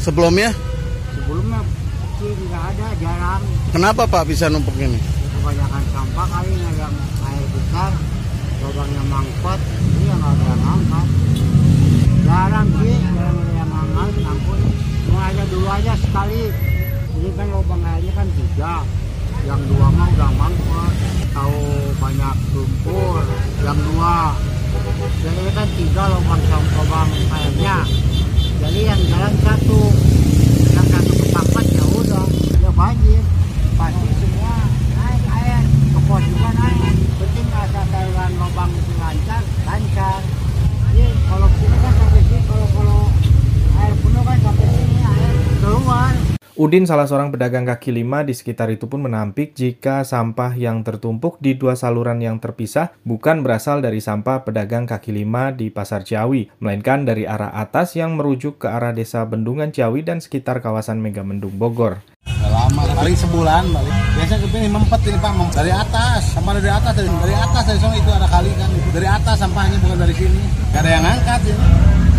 Sebelumnya? 0.00 0.50
Sebelumnya 1.16 1.60
sih 2.20 2.32
tidak 2.46 2.62
ada, 2.72 2.86
jarang. 3.00 3.42
Kenapa 3.72 4.02
Pak 4.08 4.24
bisa 4.28 4.48
numpuk 4.48 4.76
ini? 4.80 4.98
Kebanyakan 5.40 5.82
sampah 5.92 6.26
kali 6.28 6.52
yang 6.56 6.94
air 7.28 7.46
besar, 7.52 7.90
lubangnya 8.64 9.02
mangkot, 9.12 9.60
ini 9.60 10.04
yang 10.08 10.22
ada 10.24 10.44
yang 10.44 10.62
angkat. 10.64 11.06
Jarang 12.24 12.68
sih, 12.80 12.96
jarang 12.96 13.36
ada 13.36 13.52
yang 13.52 13.72
angkat, 13.72 14.08
ampun. 14.24 14.58
Mau 15.12 15.20
aja 15.20 15.44
dulu 15.52 15.66
aja 15.68 15.92
sekali, 16.00 16.40
ini 17.24 17.32
kan 17.40 17.48
lubang 17.56 17.80
airnya 17.80 18.12
kan 18.12 18.28
tiga 18.36 18.84
yang 19.48 19.60
dua 19.64 19.88
mah 19.96 20.12
udah 20.12 20.30
mangkut 20.36 20.92
tahu 21.32 21.64
banyak 21.96 22.36
lumpur. 22.52 23.24
Yang 23.64 23.80
dua. 23.80 24.36
Jadi 25.24 25.42
kan 25.56 25.68
tiga 25.72 26.02
lubang 26.12 26.42
lubang 26.44 27.08
airnya 27.32 27.76
jadi 28.60 28.80
yang 28.92 29.00
jalan 29.08 29.34
satu. 29.40 29.80
Yang 30.76 30.86
satu 30.92 31.12
kepangkat 31.16 31.64
ya 31.72 31.84
udah. 31.96 32.26
Ya 32.60 32.70
banjir. 32.76 33.24
Pasti 33.80 34.08
semua. 34.20 34.56
Naik 35.00 35.24
air 35.24 35.62
ke 35.64 36.00
pos 36.04 36.22
juga 36.28 36.50
naik. 36.60 36.94
Penting 37.24 37.48
asal 37.56 37.84
saluran 37.88 38.32
lubang 38.36 38.70
itu 38.76 38.92
lancar 39.00 39.42
lancar. 39.64 40.20
Jadi 40.92 41.04
kalau 41.24 41.48
sini 41.56 41.76
kan 41.80 41.92
sampai 41.96 42.22
sini 42.28 42.40
kalau 42.44 42.68
kalau 42.76 43.00
air 43.80 43.94
penuh 43.96 44.22
kan 44.28 44.38
sampai 44.44 44.66
sini 44.76 44.96
air 45.00 45.32
keluar 45.64 46.33
Udin, 46.54 46.86
salah 46.86 47.10
seorang 47.10 47.34
pedagang 47.34 47.66
kaki 47.66 47.90
lima 47.90 48.22
di 48.22 48.30
sekitar 48.30 48.70
itu 48.70 48.86
pun 48.86 49.02
menampik 49.02 49.58
jika 49.58 50.06
sampah 50.06 50.54
yang 50.54 50.86
tertumpuk 50.86 51.42
di 51.42 51.58
dua 51.58 51.74
saluran 51.74 52.22
yang 52.22 52.38
terpisah 52.38 52.94
bukan 53.02 53.42
berasal 53.42 53.82
dari 53.82 53.98
sampah 53.98 54.46
pedagang 54.46 54.86
kaki 54.86 55.10
lima 55.10 55.50
di 55.50 55.74
Pasar 55.74 56.06
Ciawi, 56.06 56.54
melainkan 56.62 57.02
dari 57.02 57.26
arah 57.26 57.50
atas 57.58 57.98
yang 57.98 58.14
merujuk 58.14 58.62
ke 58.62 58.70
arah 58.70 58.94
desa 58.94 59.26
Bendungan 59.26 59.74
Ciawi 59.74 60.06
dan 60.06 60.22
sekitar 60.22 60.62
kawasan 60.62 61.02
Megamendung 61.02 61.58
Bogor. 61.58 62.06
lama, 62.46 62.86
paling 63.02 63.18
sebulan 63.18 63.66
balik. 63.74 63.94
Biasanya 64.14 64.40
kepingin 64.46 64.70
mempet 64.78 65.00
ini 65.10 65.18
Pak, 65.18 65.58
dari 65.58 65.72
atas, 65.74 66.38
sama 66.38 66.54
dari 66.54 66.70
atas, 66.70 66.92
dari, 66.94 67.10
dari 67.10 67.34
atas, 67.34 67.62
dari 67.66 67.78
sana 67.82 67.98
itu 67.98 68.10
ada 68.14 68.30
kali 68.30 68.54
kan, 68.54 68.70
dari 68.94 69.08
atas 69.10 69.36
sampahnya 69.42 69.76
bukan 69.82 69.98
dari 70.06 70.14
sini. 70.14 70.38
Gak 70.70 70.86
ada 70.86 70.90
yang 70.94 71.02
angkat 71.02 71.40
ya. 71.50 71.56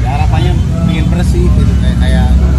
ya 0.03 0.09
harapannya 0.19 0.51
ingin 0.91 1.07
bersih 1.07 1.47
gitu, 1.47 1.73
kayak, 1.79 1.97
kayak 2.03 2.54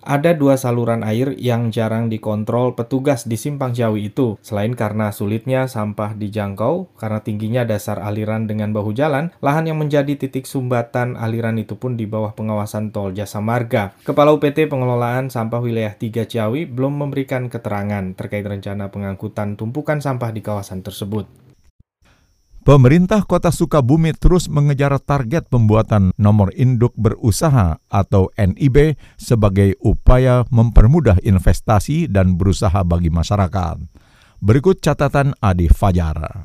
ada 0.00 0.32
dua 0.32 0.56
saluran 0.56 1.04
air 1.04 1.36
yang 1.36 1.68
jarang 1.68 2.08
dikontrol 2.08 2.72
petugas 2.72 3.28
di 3.28 3.36
Simpang 3.36 3.76
Ciawi 3.76 4.12
itu. 4.12 4.40
Selain 4.40 4.72
karena 4.72 5.12
sulitnya 5.12 5.68
sampah 5.68 6.16
dijangkau, 6.16 6.96
karena 6.96 7.20
tingginya 7.20 7.62
dasar 7.68 8.00
aliran 8.00 8.48
dengan 8.48 8.72
bahu 8.72 8.96
jalan, 8.96 9.32
lahan 9.44 9.68
yang 9.68 9.78
menjadi 9.78 10.16
titik 10.16 10.48
sumbatan 10.48 11.16
aliran 11.20 11.60
itu 11.60 11.76
pun 11.76 11.94
di 11.94 12.08
bawah 12.08 12.32
pengawasan 12.32 12.92
tol 12.92 13.12
jasa 13.12 13.44
marga. 13.44 13.92
Kepala 14.04 14.32
UPT 14.32 14.66
Pengelolaan 14.66 15.28
Sampah 15.28 15.60
Wilayah 15.60 15.94
3 15.94 16.24
Ciawi 16.24 16.64
belum 16.64 16.96
memberikan 16.96 17.52
keterangan 17.52 18.16
terkait 18.16 18.44
rencana 18.44 18.88
pengangkutan 18.88 19.54
tumpukan 19.60 20.00
sampah 20.00 20.30
di 20.32 20.40
kawasan 20.40 20.80
tersebut. 20.80 21.49
Pemerintah 22.60 23.24
Kota 23.24 23.48
Sukabumi 23.48 24.12
terus 24.12 24.44
mengejar 24.52 24.92
target 25.00 25.48
pembuatan 25.48 26.12
nomor 26.20 26.52
induk 26.52 26.92
berusaha 26.92 27.80
atau 27.88 28.28
NIB 28.36 29.00
sebagai 29.16 29.80
upaya 29.80 30.44
mempermudah 30.52 31.24
investasi 31.24 32.04
dan 32.04 32.36
berusaha 32.36 32.84
bagi 32.84 33.08
masyarakat. 33.08 33.80
Berikut 34.44 34.76
catatan 34.76 35.32
Adi 35.40 35.72
Fajar. 35.72 36.44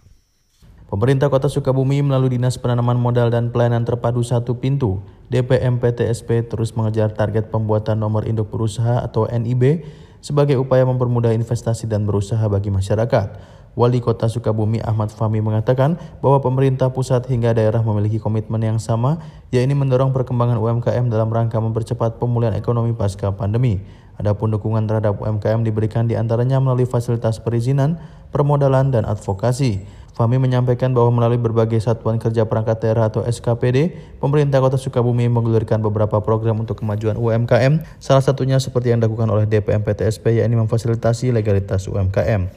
Pemerintah 0.88 1.28
Kota 1.28 1.52
Sukabumi 1.52 2.00
melalui 2.00 2.40
Dinas 2.40 2.56
Penanaman 2.56 2.96
Modal 2.96 3.28
dan 3.28 3.52
Pelayanan 3.52 3.84
Terpadu 3.84 4.24
Satu 4.24 4.56
Pintu, 4.56 5.04
DPM 5.28 5.84
PTSP 5.84 6.48
terus 6.48 6.80
mengejar 6.80 7.12
target 7.12 7.52
pembuatan 7.52 8.00
nomor 8.00 8.24
induk 8.24 8.48
berusaha 8.56 9.04
atau 9.04 9.28
NIB 9.28 9.84
sebagai 10.24 10.56
upaya 10.56 10.88
mempermudah 10.88 11.36
investasi 11.36 11.92
dan 11.92 12.08
berusaha 12.08 12.48
bagi 12.48 12.72
masyarakat. 12.72 13.28
Wali 13.76 14.00
Kota 14.00 14.32
Sukabumi 14.32 14.80
Ahmad 14.80 15.12
Fahmi 15.12 15.44
mengatakan 15.44 16.00
bahwa 16.24 16.40
pemerintah 16.40 16.96
pusat 16.96 17.28
hingga 17.28 17.52
daerah 17.52 17.84
memiliki 17.84 18.24
komitmen 18.24 18.64
yang 18.64 18.80
sama, 18.80 19.20
yaitu 19.52 19.76
mendorong 19.76 20.16
perkembangan 20.16 20.56
UMKM 20.56 21.12
dalam 21.12 21.28
rangka 21.28 21.60
mempercepat 21.60 22.16
pemulihan 22.16 22.56
ekonomi 22.56 22.96
pasca 22.96 23.36
pandemi. 23.36 23.84
Adapun 24.16 24.48
dukungan 24.56 24.88
terhadap 24.88 25.20
UMKM 25.20 25.68
diberikan 25.68 26.08
di 26.08 26.16
antaranya 26.16 26.64
melalui 26.64 26.88
fasilitas 26.88 27.44
perizinan, 27.44 28.00
permodalan, 28.32 28.96
dan 28.96 29.04
advokasi. 29.04 29.84
Fahmi 30.16 30.40
menyampaikan 30.40 30.96
bahwa 30.96 31.12
melalui 31.12 31.36
berbagai 31.36 31.84
satuan 31.84 32.16
kerja 32.16 32.48
perangkat 32.48 32.80
daerah 32.80 33.12
atau 33.12 33.28
SKPD, 33.28 33.92
pemerintah 34.24 34.64
Kota 34.64 34.80
Sukabumi 34.80 35.28
menggulirkan 35.28 35.84
beberapa 35.84 36.24
program 36.24 36.64
untuk 36.64 36.80
kemajuan 36.80 37.20
UMKM, 37.20 37.84
salah 38.00 38.24
satunya 38.24 38.56
seperti 38.56 38.96
yang 38.96 39.04
dilakukan 39.04 39.28
oleh 39.28 39.44
DPM 39.44 39.84
PTSP, 39.84 40.40
yakni 40.40 40.56
memfasilitasi 40.56 41.36
legalitas 41.36 41.84
UMKM. 41.92 42.48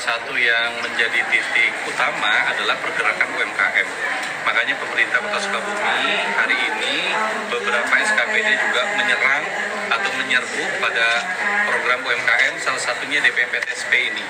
satu 0.00 0.32
yang 0.32 0.80
menjadi 0.80 1.20
titik 1.28 1.72
utama 1.84 2.48
adalah 2.48 2.72
pergerakan 2.80 3.28
UMKM. 3.36 3.88
Makanya 4.48 4.74
pemerintah 4.80 5.20
Kota 5.20 5.38
Sukabumi 5.44 6.08
hari 6.40 6.56
ini 6.56 7.12
beberapa 7.52 7.94
SKPD 8.00 8.48
juga 8.48 8.82
menyerang 8.96 9.44
atau 9.92 10.10
menyerbu 10.30 10.62
pada 10.78 11.26
program 11.66 12.06
UMKM, 12.06 12.54
salah 12.62 12.78
satunya 12.78 13.18
DPMPTSP 13.18 14.14
ini. 14.14 14.22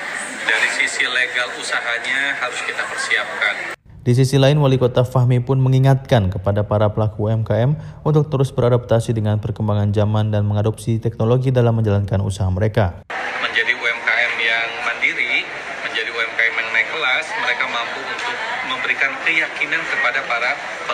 Dari 0.48 0.68
sisi 0.72 1.04
legal 1.04 1.52
usahanya 1.60 2.40
harus 2.40 2.56
kita 2.64 2.88
persiapkan. 2.88 3.76
Di 4.00 4.16
sisi 4.16 4.40
lain, 4.40 4.56
Wali 4.64 4.80
Kota 4.80 5.04
Fahmi 5.04 5.44
pun 5.44 5.60
mengingatkan 5.60 6.32
kepada 6.32 6.64
para 6.64 6.88
pelaku 6.88 7.28
UMKM 7.28 7.76
untuk 8.00 8.32
terus 8.32 8.48
beradaptasi 8.48 9.12
dengan 9.12 9.44
perkembangan 9.44 9.92
zaman 9.92 10.32
dan 10.32 10.48
mengadopsi 10.48 10.96
teknologi 10.96 11.52
dalam 11.52 11.76
menjalankan 11.76 12.24
usaha 12.24 12.48
mereka. 12.48 13.04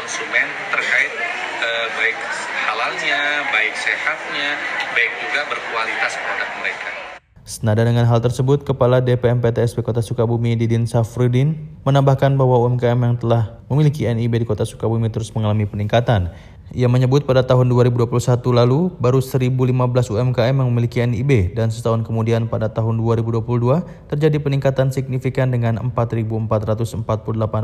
konsumen 0.07 0.47
terkait 0.71 1.13
eh, 1.67 1.87
baik 1.99 2.19
halalnya, 2.71 3.43
baik 3.67 3.83
sehatnya, 3.83 4.49
baik 4.95 5.13
juga 5.27 5.43
berkualitas 5.51 6.15
produk 6.23 6.51
mereka. 6.63 6.91
Senada 7.43 7.83
dengan 7.83 8.07
hal 8.07 8.23
tersebut, 8.23 8.63
Kepala 8.63 9.03
DPM 9.03 9.43
PTSP 9.43 9.83
Kota 9.83 9.99
Sukabumi 10.07 10.55
Didin 10.55 10.87
Safrudin 10.87 11.75
menambahkan 11.83 12.39
bahwa 12.39 12.63
UMKM 12.63 12.95
yang 12.95 13.19
telah 13.19 13.59
memiliki 13.67 14.07
NIB 14.07 14.39
di 14.39 14.47
Kota 14.47 14.63
Sukabumi 14.63 15.11
terus 15.11 15.35
mengalami 15.35 15.67
peningkatan. 15.67 16.31
Ia 16.75 16.91
menyebut 16.91 17.23
pada 17.23 17.47
tahun 17.47 17.71
2021 17.71 18.11
lalu 18.51 18.91
baru 18.99 19.23
1015 19.23 19.71
UMKM 20.11 20.55
yang 20.59 20.69
memiliki 20.75 20.99
NIB 20.99 21.55
dan 21.55 21.71
setahun 21.71 22.03
kemudian 22.03 22.51
pada 22.51 22.67
tahun 22.67 22.99
2022 22.99 23.47
terjadi 24.11 24.39
peningkatan 24.43 24.91
signifikan 24.91 25.55
dengan 25.55 25.79
4448 25.95 26.91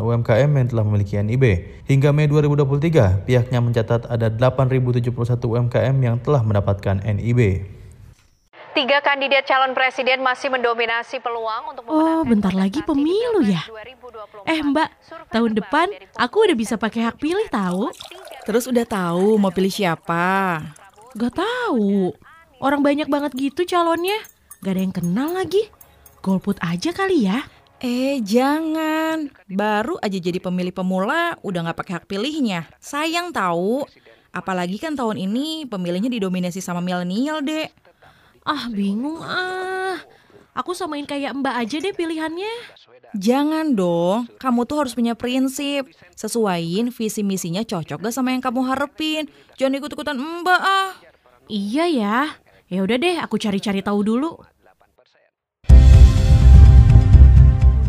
UMKM 0.07 0.51
yang 0.55 0.67
telah 0.71 0.85
memiliki 0.87 1.19
NIB. 1.19 1.45
Hingga 1.91 2.15
Mei 2.15 2.31
2023, 2.31 3.27
pihaknya 3.27 3.59
mencatat 3.59 4.07
ada 4.07 4.31
8071 4.31 5.11
UMKM 5.51 5.97
yang 5.99 6.23
telah 6.23 6.47
mendapatkan 6.47 7.03
NIB. 7.03 7.67
Tiga 8.73 9.05
kandidat 9.05 9.45
calon 9.45 9.77
presiden 9.77 10.25
masih 10.25 10.49
mendominasi 10.49 11.21
peluang 11.21 11.77
untuk 11.77 11.85
Oh, 11.93 12.25
bentar 12.25 12.57
lagi 12.57 12.81
pemilu 12.81 13.45
ya? 13.45 13.61
Eh, 14.49 14.65
Mbak, 14.65 14.89
tahun 15.29 15.53
depan 15.53 15.93
aku 16.17 16.49
udah 16.49 16.57
bisa 16.57 16.81
pakai 16.81 17.05
hak 17.05 17.21
pilih 17.21 17.45
tahu. 17.53 17.93
Terus 18.43 18.67
udah 18.67 18.83
tahu 18.83 19.39
mau 19.39 19.55
pilih 19.55 19.71
siapa? 19.71 20.59
Gak 21.15 21.35
tahu. 21.39 22.11
Orang 22.59 22.83
banyak 22.83 23.07
banget 23.07 23.33
gitu 23.39 23.63
calonnya. 23.63 24.19
Gak 24.63 24.75
ada 24.75 24.83
yang 24.83 24.95
kenal 24.95 25.31
lagi. 25.35 25.71
Golput 26.23 26.59
aja 26.59 26.91
kali 26.91 27.31
ya. 27.31 27.47
Eh, 27.83 28.19
jangan. 28.23 29.31
Baru 29.47 29.99
aja 30.03 30.19
jadi 30.19 30.39
pemilih 30.39 30.75
pemula 30.75 31.39
udah 31.43 31.71
gak 31.71 31.79
pakai 31.83 31.93
hak 31.99 32.07
pilihnya. 32.11 32.67
Sayang 32.83 33.31
tahu. 33.31 33.87
Apalagi 34.35 34.79
kan 34.83 34.99
tahun 34.99 35.23
ini 35.23 35.71
pemilihnya 35.71 36.11
didominasi 36.11 36.59
sama 36.59 36.83
milenial, 36.83 37.43
Dek. 37.47 37.71
Ah, 38.43 38.67
bingung 38.75 39.23
ah. 39.23 40.03
Aku 40.53 40.77
samain 40.77 41.09
kayak 41.09 41.33
Mbak 41.33 41.55
aja 41.65 41.77
deh 41.81 41.97
pilihannya. 41.97 42.53
Jangan 43.17 43.73
dong, 43.73 44.29
kamu 44.37 44.69
tuh 44.69 44.85
harus 44.85 44.93
punya 44.93 45.17
prinsip. 45.17 45.89
Sesuaiin 46.13 46.93
visi 46.93 47.25
misinya 47.25 47.65
cocok 47.65 47.97
gak 47.97 48.13
sama 48.13 48.37
yang 48.37 48.45
kamu 48.45 48.61
harapin. 48.69 49.33
Jangan 49.57 49.81
ikut-ikutan 49.81 50.13
Mbak 50.21 50.61
ah. 50.61 50.93
Iya 51.49 51.85
ya. 51.89 52.19
Ya 52.69 52.81
udah 52.85 52.97
deh, 53.01 53.17
aku 53.17 53.41
cari-cari 53.41 53.81
tahu 53.81 54.05
dulu. 54.05 54.45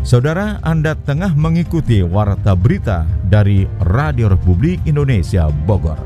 Saudara, 0.00 0.56
Anda 0.64 0.96
tengah 0.96 1.36
mengikuti 1.36 2.00
Warta 2.00 2.56
Berita 2.56 3.04
dari 3.28 3.68
Radio 3.92 4.32
Republik 4.32 4.80
Indonesia 4.88 5.52
Bogor. 5.68 6.00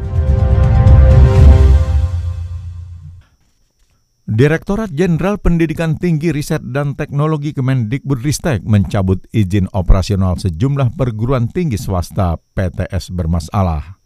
Direktorat 4.29 4.93
Jenderal 4.93 5.41
Pendidikan 5.41 5.97
Tinggi 5.97 6.37
Riset 6.37 6.61
dan 6.61 6.93
Teknologi 6.93 7.57
Kemendikbudristek 7.57 8.61
mencabut 8.61 9.25
izin 9.33 9.73
operasional 9.73 10.37
sejumlah 10.37 11.01
perguruan 11.01 11.49
tinggi 11.49 11.81
swasta 11.81 12.37
PTS 12.37 13.09
bermasalah. 13.17 13.97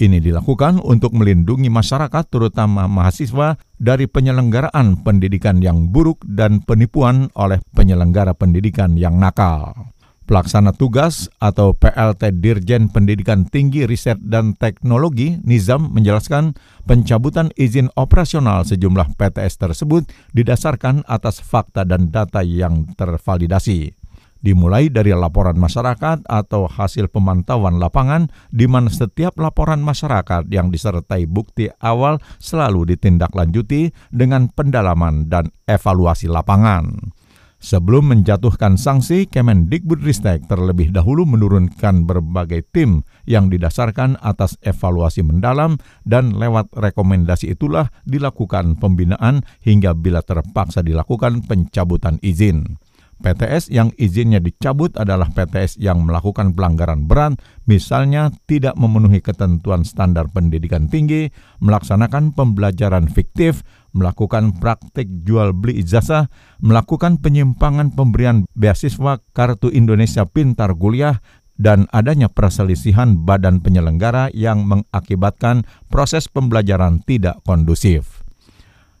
Ini 0.00 0.16
dilakukan 0.16 0.80
untuk 0.80 1.12
melindungi 1.12 1.68
masyarakat 1.68 2.24
terutama 2.32 2.88
mahasiswa 2.88 3.60
dari 3.76 4.08
penyelenggaraan 4.08 5.04
pendidikan 5.04 5.60
yang 5.60 5.92
buruk 5.92 6.24
dan 6.24 6.64
penipuan 6.64 7.28
oleh 7.36 7.60
penyelenggara 7.76 8.32
pendidikan 8.32 8.96
yang 8.96 9.20
nakal. 9.20 9.92
Pelaksana 10.30 10.70
tugas 10.70 11.26
atau 11.42 11.74
PLT 11.74 12.38
Dirjen 12.38 12.86
Pendidikan 12.86 13.50
Tinggi 13.50 13.82
Riset 13.82 14.22
dan 14.22 14.54
Teknologi 14.54 15.42
Nizam 15.42 15.90
menjelaskan 15.90 16.54
pencabutan 16.86 17.50
izin 17.58 17.90
operasional 17.98 18.62
sejumlah 18.62 19.18
PTS 19.18 19.58
tersebut 19.58 20.06
didasarkan 20.30 21.02
atas 21.10 21.42
fakta 21.42 21.82
dan 21.82 22.14
data 22.14 22.46
yang 22.46 22.86
tervalidasi. 22.94 23.90
Dimulai 24.38 24.86
dari 24.86 25.10
laporan 25.10 25.58
masyarakat 25.58 26.22
atau 26.22 26.70
hasil 26.70 27.10
pemantauan 27.10 27.82
lapangan 27.82 28.30
di 28.54 28.70
mana 28.70 28.86
setiap 28.86 29.34
laporan 29.34 29.82
masyarakat 29.82 30.46
yang 30.46 30.70
disertai 30.70 31.26
bukti 31.26 31.74
awal 31.82 32.22
selalu 32.38 32.94
ditindaklanjuti 32.94 34.14
dengan 34.14 34.46
pendalaman 34.46 35.26
dan 35.26 35.50
evaluasi 35.66 36.30
lapangan. 36.30 37.18
Sebelum 37.60 38.08
menjatuhkan 38.08 38.80
sanksi, 38.80 39.28
Kemendikbudristek 39.28 40.48
terlebih 40.48 40.96
dahulu 40.96 41.28
menurunkan 41.28 42.08
berbagai 42.08 42.64
tim 42.72 43.04
yang 43.28 43.52
didasarkan 43.52 44.16
atas 44.24 44.56
evaluasi 44.64 45.20
mendalam 45.20 45.76
dan 46.08 46.40
lewat 46.40 46.72
rekomendasi 46.72 47.52
itulah 47.52 47.92
dilakukan 48.08 48.80
pembinaan 48.80 49.44
hingga 49.60 49.92
bila 49.92 50.24
terpaksa 50.24 50.80
dilakukan 50.80 51.44
pencabutan 51.44 52.16
izin. 52.24 52.80
PTS 53.20 53.68
yang 53.68 53.92
izinnya 54.00 54.40
dicabut 54.40 54.96
adalah 54.96 55.28
PTS 55.28 55.76
yang 55.76 56.08
melakukan 56.08 56.56
pelanggaran 56.56 57.04
berat, 57.04 57.36
misalnya 57.68 58.32
tidak 58.48 58.72
memenuhi 58.80 59.20
ketentuan 59.20 59.84
standar 59.84 60.32
pendidikan 60.32 60.88
tinggi, 60.88 61.28
melaksanakan 61.60 62.32
pembelajaran 62.32 63.12
fiktif, 63.12 63.60
melakukan 63.92 64.56
praktik 64.58 65.08
jual 65.26 65.54
beli 65.56 65.82
ijazah, 65.82 66.30
melakukan 66.62 67.18
penyimpangan 67.18 67.94
pemberian 67.94 68.46
beasiswa 68.54 69.18
Kartu 69.34 69.70
Indonesia 69.70 70.26
Pintar 70.26 70.74
Kuliah, 70.74 71.18
dan 71.60 71.84
adanya 71.92 72.32
perselisihan 72.32 73.20
badan 73.20 73.60
penyelenggara 73.60 74.32
yang 74.32 74.64
mengakibatkan 74.64 75.68
proses 75.92 76.24
pembelajaran 76.24 77.04
tidak 77.04 77.44
kondusif. 77.44 78.24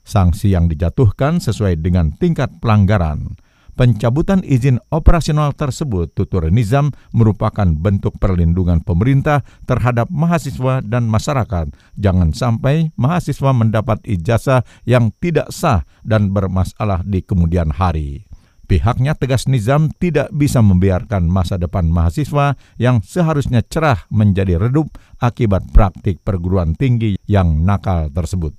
Sanksi 0.04 0.52
yang 0.52 0.68
dijatuhkan 0.68 1.40
sesuai 1.40 1.80
dengan 1.80 2.12
tingkat 2.12 2.60
pelanggaran. 2.60 3.40
Pencabutan 3.80 4.44
izin 4.44 4.76
operasional 4.92 5.56
tersebut 5.56 6.12
tutur 6.12 6.52
Nizam 6.52 6.92
merupakan 7.16 7.64
bentuk 7.64 8.20
perlindungan 8.20 8.84
pemerintah 8.84 9.40
terhadap 9.64 10.04
mahasiswa 10.12 10.84
dan 10.84 11.08
masyarakat. 11.08 11.72
Jangan 11.96 12.36
sampai 12.36 12.92
mahasiswa 13.00 13.56
mendapat 13.56 14.04
ijazah 14.04 14.68
yang 14.84 15.16
tidak 15.16 15.48
sah 15.48 15.88
dan 16.04 16.28
bermasalah 16.28 17.00
di 17.08 17.24
kemudian 17.24 17.72
hari. 17.72 18.28
Pihaknya 18.68 19.16
tegas 19.16 19.48
Nizam 19.48 19.88
tidak 19.96 20.28
bisa 20.28 20.60
membiarkan 20.60 21.24
masa 21.24 21.56
depan 21.56 21.88
mahasiswa 21.88 22.60
yang 22.76 23.00
seharusnya 23.00 23.64
cerah 23.64 24.04
menjadi 24.12 24.60
redup 24.60 24.92
akibat 25.24 25.64
praktik 25.72 26.20
perguruan 26.20 26.76
tinggi 26.76 27.16
yang 27.24 27.64
nakal 27.64 28.12
tersebut. 28.12 28.52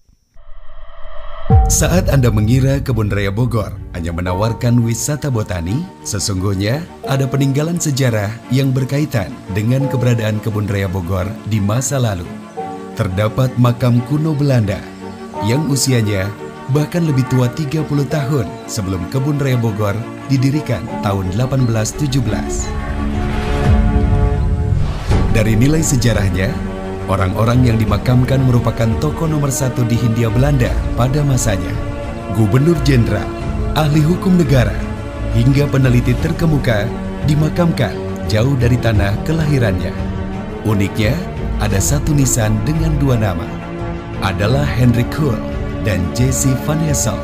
Saat 1.72 2.08
Anda 2.08 2.32
mengira 2.32 2.80
Kebun 2.80 3.12
Raya 3.12 3.28
Bogor 3.28 3.76
hanya 3.92 4.16
menawarkan 4.16 4.80
wisata 4.80 5.28
botani, 5.28 5.84
sesungguhnya 6.08 6.80
ada 7.08 7.28
peninggalan 7.28 7.76
sejarah 7.76 8.32
yang 8.56 8.72
berkaitan 8.72 9.36
dengan 9.52 9.88
keberadaan 9.92 10.40
Kebun 10.40 10.72
Raya 10.72 10.88
Bogor 10.88 11.28
di 11.52 11.60
masa 11.60 12.00
lalu. 12.00 12.28
Terdapat 12.96 13.52
makam 13.60 14.00
kuno 14.08 14.32
Belanda 14.32 14.80
yang 15.44 15.68
usianya 15.68 16.32
bahkan 16.72 17.04
lebih 17.04 17.28
tua 17.28 17.52
30 17.52 17.84
tahun 18.08 18.48
sebelum 18.72 19.12
Kebun 19.12 19.36
Raya 19.36 19.60
Bogor 19.60 19.96
didirikan 20.32 20.88
tahun 21.04 21.36
1817. 21.36 22.16
Dari 25.36 25.56
nilai 25.56 25.84
sejarahnya, 25.84 26.71
Orang-orang 27.12 27.68
yang 27.68 27.76
dimakamkan 27.76 28.40
merupakan 28.40 28.88
tokoh 29.04 29.28
nomor 29.28 29.52
satu 29.52 29.84
di 29.84 30.00
Hindia 30.00 30.32
Belanda 30.32 30.72
pada 30.96 31.20
masanya. 31.28 31.76
Gubernur 32.40 32.80
Jenderal, 32.88 33.28
ahli 33.76 34.00
hukum 34.00 34.40
negara, 34.40 34.72
hingga 35.36 35.68
peneliti 35.68 36.16
terkemuka 36.24 36.88
dimakamkan 37.28 37.92
jauh 38.32 38.56
dari 38.56 38.80
tanah 38.80 39.12
kelahirannya. 39.28 39.92
Uniknya, 40.64 41.12
ada 41.60 41.84
satu 41.84 42.16
nisan 42.16 42.56
dengan 42.64 42.96
dua 42.96 43.20
nama. 43.20 43.44
Adalah 44.24 44.64
Henry 44.64 45.04
Kuhl 45.12 45.36
dan 45.84 46.00
Jesse 46.16 46.56
Van 46.64 46.80
Hessel, 46.80 47.20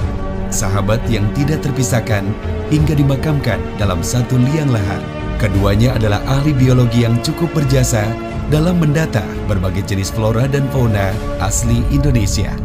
sahabat 0.51 0.99
yang 1.07 1.23
tidak 1.31 1.63
terpisahkan 1.63 2.27
hingga 2.67 2.91
dimakamkan 2.91 3.63
dalam 3.79 4.03
satu 4.03 4.35
liang 4.35 4.67
lahat. 4.67 4.99
Keduanya 5.39 5.95
adalah 5.95 6.19
ahli 6.27 6.51
biologi 6.51 7.07
yang 7.07 7.15
cukup 7.23 7.55
berjasa 7.55 8.03
dalam 8.47 8.79
mendata 8.79 9.27
berbagai 9.51 9.83
jenis 9.83 10.07
flora 10.07 10.47
dan 10.47 10.71
fauna 10.71 11.11
asli 11.43 11.83
Indonesia. 11.91 12.55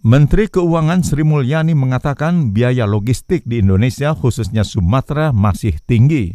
Menteri 0.00 0.50
Keuangan 0.50 1.06
Sri 1.06 1.22
Mulyani 1.22 1.76
mengatakan 1.78 2.50
biaya 2.50 2.82
logistik 2.82 3.46
di 3.46 3.62
Indonesia 3.62 4.10
khususnya 4.10 4.66
Sumatera 4.66 5.30
masih 5.30 5.78
tinggi. 5.86 6.34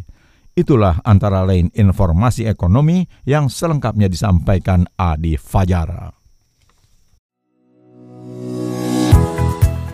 Itulah 0.56 1.04
antara 1.04 1.44
lain 1.44 1.68
informasi 1.76 2.48
ekonomi 2.48 3.04
yang 3.28 3.52
selengkapnya 3.52 4.08
disampaikan 4.08 4.88
Adi 4.96 5.36
Fajar. 5.36 6.25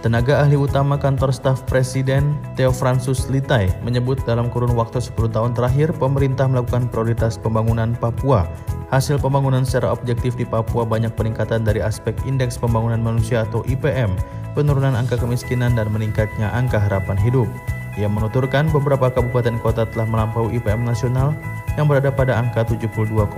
Tenaga 0.02 0.42
ahli 0.42 0.58
utama 0.58 0.98
kantor 0.98 1.30
staf 1.30 1.62
Presiden, 1.70 2.34
Theo 2.58 2.74
Francis 2.74 3.30
Litai, 3.30 3.70
menyebut 3.86 4.18
dalam 4.26 4.50
kurun 4.50 4.74
waktu 4.74 4.98
10 4.98 5.30
tahun 5.30 5.54
terakhir, 5.54 5.94
pemerintah 5.94 6.50
melakukan 6.50 6.90
prioritas 6.90 7.38
pembangunan 7.38 7.94
Papua. 7.94 8.50
Hasil 8.90 9.22
pembangunan 9.22 9.62
secara 9.62 9.94
objektif 9.94 10.34
di 10.34 10.42
Papua 10.42 10.90
banyak 10.90 11.14
peningkatan 11.14 11.62
dari 11.62 11.86
aspek 11.86 12.18
Indeks 12.26 12.58
Pembangunan 12.58 12.98
Manusia 12.98 13.46
atau 13.46 13.62
IPM, 13.70 14.18
penurunan 14.58 14.98
angka 14.98 15.22
kemiskinan 15.22 15.78
dan 15.78 15.94
meningkatnya 15.94 16.50
angka 16.50 16.82
harapan 16.82 17.22
hidup. 17.22 17.46
Ia 17.94 18.10
menuturkan 18.10 18.74
beberapa 18.74 19.14
kabupaten 19.14 19.62
kota 19.62 19.86
telah 19.86 20.10
melampaui 20.10 20.58
IPM 20.58 20.82
nasional 20.82 21.38
yang 21.78 21.86
berada 21.86 22.10
pada 22.10 22.42
angka 22.42 22.66
72,29, 22.66 23.38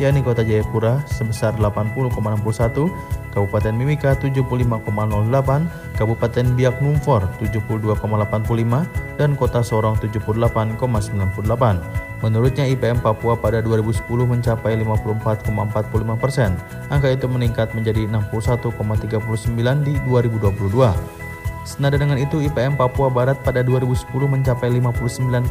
yakni 0.00 0.20
Kota 0.24 0.40
Jayapura 0.40 1.04
sebesar 1.04 1.52
80,61, 1.60 2.88
Kabupaten 3.34 3.74
Mimika 3.74 4.14
75,08, 4.14 5.98
Kabupaten 5.98 6.46
Biak 6.54 6.78
Numfor 6.78 7.26
72,85, 7.42 8.86
dan 9.18 9.34
Kota 9.34 9.66
Sorong 9.66 9.98
78,98. 9.98 11.82
Menurutnya 12.22 12.64
IPM 12.64 13.04
Papua 13.04 13.36
pada 13.36 13.60
2010 13.60 14.24
mencapai 14.24 14.80
54,45 14.80 16.16
persen. 16.16 16.56
Angka 16.88 17.12
itu 17.12 17.28
meningkat 17.28 17.76
menjadi 17.76 18.08
61,39 18.08 19.84
di 19.84 19.92
2022. 20.08 21.24
Senada 21.64 21.96
dengan 21.96 22.20
itu, 22.20 22.44
IPM 22.44 22.76
Papua 22.76 23.08
Barat 23.08 23.40
pada 23.40 23.64
2010 23.64 24.04
mencapai 24.28 24.68
59,60 24.68 25.48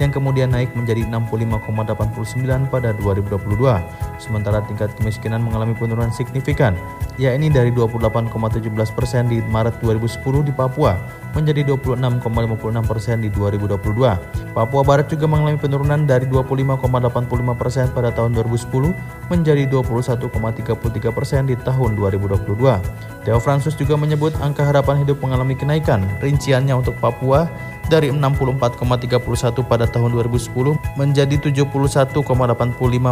yang 0.00 0.08
kemudian 0.08 0.48
naik 0.48 0.72
menjadi 0.72 1.04
65,89 1.12 2.72
pada 2.72 2.96
2022. 2.96 3.36
Sementara 4.16 4.64
tingkat 4.64 4.96
kemiskinan 4.96 5.44
mengalami 5.44 5.76
penurunan 5.76 6.08
signifikan, 6.08 6.72
yakni 7.20 7.52
dari 7.52 7.68
28,17 7.68 8.96
persen 8.96 9.28
di 9.28 9.44
Maret 9.44 9.76
2010 9.84 10.40
di 10.40 10.52
Papua 10.56 10.96
menjadi 11.34 11.62
26,56 11.62 12.90
persen 12.90 13.16
di 13.22 13.28
2022. 13.30 14.54
Papua 14.54 14.82
Barat 14.82 15.06
juga 15.06 15.30
mengalami 15.30 15.58
penurunan 15.58 16.02
dari 16.04 16.26
25,85 16.26 17.60
persen 17.60 17.86
pada 17.94 18.10
tahun 18.10 18.34
2010 18.34 19.30
menjadi 19.30 19.62
21,33 19.70 21.14
persen 21.14 21.46
di 21.46 21.54
tahun 21.54 21.94
2022. 21.94 23.24
Theo 23.26 23.38
Francis 23.38 23.76
juga 23.78 23.94
menyebut 23.94 24.34
angka 24.42 24.66
harapan 24.66 25.06
hidup 25.06 25.22
mengalami 25.22 25.54
kenaikan. 25.54 26.02
Rinciannya 26.18 26.74
untuk 26.74 26.98
Papua 26.98 27.46
dari 27.90 28.14
64,31 28.14 29.66
pada 29.66 29.84
tahun 29.90 30.14
2010 30.14 30.78
menjadi 30.94 31.34
71,85 31.42 31.74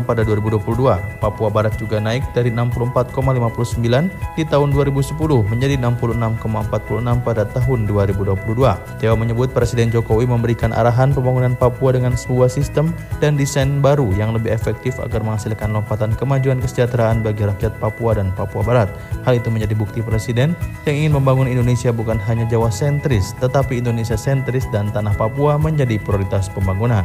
pada 0.06 0.22
2022. 0.22 1.18
Papua 1.18 1.48
Barat 1.50 1.74
juga 1.74 1.98
naik 1.98 2.22
dari 2.30 2.54
64,59 2.54 4.38
di 4.38 4.46
tahun 4.46 4.68
2010 4.70 5.50
menjadi 5.50 5.74
66,46 5.82 7.26
pada 7.26 7.42
tahun 7.50 7.78
2022. 7.90 9.02
Theo 9.02 9.14
menyebut 9.18 9.50
Presiden 9.50 9.90
Jokowi 9.90 10.30
memberikan 10.30 10.70
arahan 10.70 11.10
pembangunan 11.10 11.58
Papua 11.58 11.90
dengan 11.98 12.14
sebuah 12.14 12.46
sistem 12.46 12.94
dan 13.18 13.34
desain 13.34 13.82
baru 13.82 14.14
yang 14.14 14.30
lebih 14.30 14.54
efektif 14.54 15.02
agar 15.02 15.26
menghasilkan 15.26 15.74
lompatan 15.74 16.14
kemajuan 16.14 16.62
kesejahteraan 16.62 17.26
bagi 17.26 17.42
rakyat 17.42 17.74
Papua 17.82 18.14
dan 18.14 18.30
Papua 18.30 18.62
Barat. 18.62 18.88
Hal 19.26 19.42
itu 19.42 19.50
menjadi 19.50 19.74
bukti 19.74 19.98
Presiden 20.06 20.54
yang 20.86 20.94
ingin 20.94 21.18
membangun 21.18 21.50
Indonesia 21.50 21.90
bukan 21.90 22.22
hanya 22.30 22.46
Jawa 22.46 22.70
sentris, 22.70 23.34
tetapi 23.42 23.82
Indonesia 23.82 24.14
sentris 24.14 24.67
dan 24.72 24.92
tanah 24.92 25.16
Papua 25.16 25.56
menjadi 25.56 25.96
prioritas 26.00 26.48
pembangunan. 26.52 27.04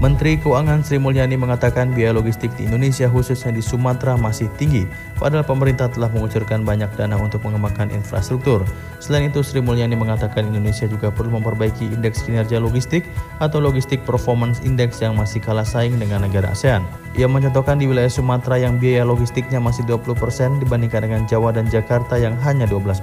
Menteri 0.00 0.40
Keuangan 0.40 0.80
Sri 0.80 0.96
Mulyani 0.96 1.36
mengatakan 1.36 1.92
biaya 1.92 2.16
logistik 2.16 2.48
di 2.56 2.64
Indonesia 2.64 3.04
khususnya 3.04 3.52
di 3.52 3.60
Sumatera 3.60 4.16
masih 4.16 4.48
tinggi, 4.56 4.88
padahal 5.20 5.44
pemerintah 5.44 5.92
telah 5.92 6.08
mengucurkan 6.08 6.64
banyak 6.64 6.88
dana 6.96 7.20
untuk 7.20 7.44
mengembangkan 7.44 7.92
infrastruktur. 7.92 8.64
Selain 8.96 9.28
itu, 9.28 9.44
Sri 9.44 9.60
Mulyani 9.60 10.00
mengatakan 10.00 10.48
Indonesia 10.48 10.88
juga 10.88 11.12
perlu 11.12 11.36
memperbaiki 11.36 11.92
indeks 11.92 12.24
kinerja 12.24 12.56
logistik 12.56 13.04
atau 13.44 13.60
Logistik 13.60 14.00
Performance 14.08 14.64
Index 14.64 15.04
yang 15.04 15.20
masih 15.20 15.44
kalah 15.44 15.68
saing 15.68 16.00
dengan 16.00 16.24
negara 16.24 16.56
ASEAN. 16.56 16.80
Ia 17.18 17.26
mencontohkan 17.26 17.82
di 17.82 17.90
wilayah 17.90 18.10
Sumatera 18.10 18.54
yang 18.54 18.78
biaya 18.78 19.02
logistiknya 19.02 19.58
masih 19.58 19.82
20% 19.82 20.62
dibandingkan 20.62 21.02
dengan 21.02 21.26
Jawa 21.26 21.50
dan 21.50 21.66
Jakarta 21.66 22.14
yang 22.14 22.38
hanya 22.46 22.70
12%. 22.70 23.02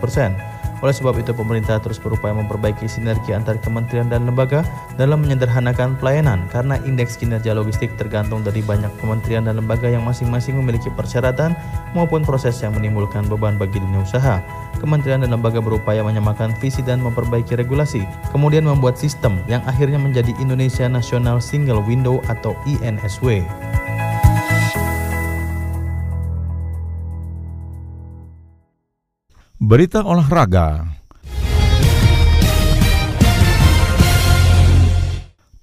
Oleh 0.77 0.93
sebab 0.93 1.17
itu, 1.17 1.33
pemerintah 1.33 1.81
terus 1.81 1.97
berupaya 1.97 2.37
memperbaiki 2.37 2.85
sinergi 2.85 3.33
antar 3.33 3.57
kementerian 3.57 4.13
dan 4.13 4.29
lembaga 4.29 4.61
dalam 4.93 5.25
menyederhanakan 5.25 5.97
pelayanan 5.97 6.45
karena 6.53 6.77
indeks 6.85 7.17
kinerja 7.17 7.57
logistik 7.57 7.97
tergantung 7.97 8.45
dari 8.45 8.61
banyak 8.61 8.93
kementerian 9.01 9.49
dan 9.49 9.57
lembaga 9.57 9.89
yang 9.89 10.05
masing-masing 10.05 10.53
memiliki 10.61 10.93
persyaratan 10.93 11.57
maupun 11.97 12.21
proses 12.21 12.61
yang 12.61 12.77
menimbulkan 12.77 13.25
beban 13.25 13.57
bagi 13.57 13.81
dunia 13.81 14.05
usaha. 14.05 14.37
Kementerian 14.77 15.25
dan 15.25 15.33
lembaga 15.33 15.57
berupaya 15.57 16.05
menyamakan 16.05 16.53
visi 16.61 16.85
dan 16.85 17.01
memperbaiki 17.01 17.57
regulasi, 17.57 18.05
kemudian 18.29 18.69
membuat 18.69 19.01
sistem 19.01 19.41
yang 19.49 19.65
akhirnya 19.65 19.97
menjadi 19.97 20.29
Indonesia 20.37 20.85
National 20.85 21.41
Single 21.41 21.81
Window 21.81 22.21
atau 22.29 22.53
INSW. 22.69 23.41
Berita 29.57 30.05
olahraga. 30.05 30.85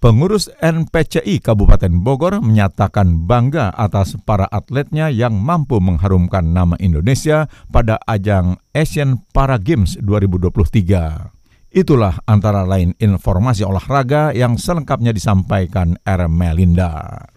Pengurus 0.03 0.51
NPCI 0.59 1.39
Kabupaten 1.39 2.03
Bogor 2.03 2.43
menyatakan 2.43 3.23
bangga 3.23 3.71
atas 3.71 4.19
para 4.27 4.51
atletnya 4.51 5.15
yang 5.15 5.39
mampu 5.39 5.79
mengharumkan 5.79 6.43
nama 6.43 6.75
Indonesia 6.83 7.47
pada 7.71 8.03
ajang 8.11 8.59
Asian 8.75 9.23
Para 9.31 9.63
Games 9.63 9.95
2023. 10.03 11.31
Itulah 11.71 12.19
antara 12.27 12.67
lain 12.67 12.99
informasi 12.99 13.63
olahraga 13.63 14.35
yang 14.35 14.59
selengkapnya 14.59 15.15
disampaikan 15.15 15.95
R. 16.03 16.27
Melinda. 16.27 17.31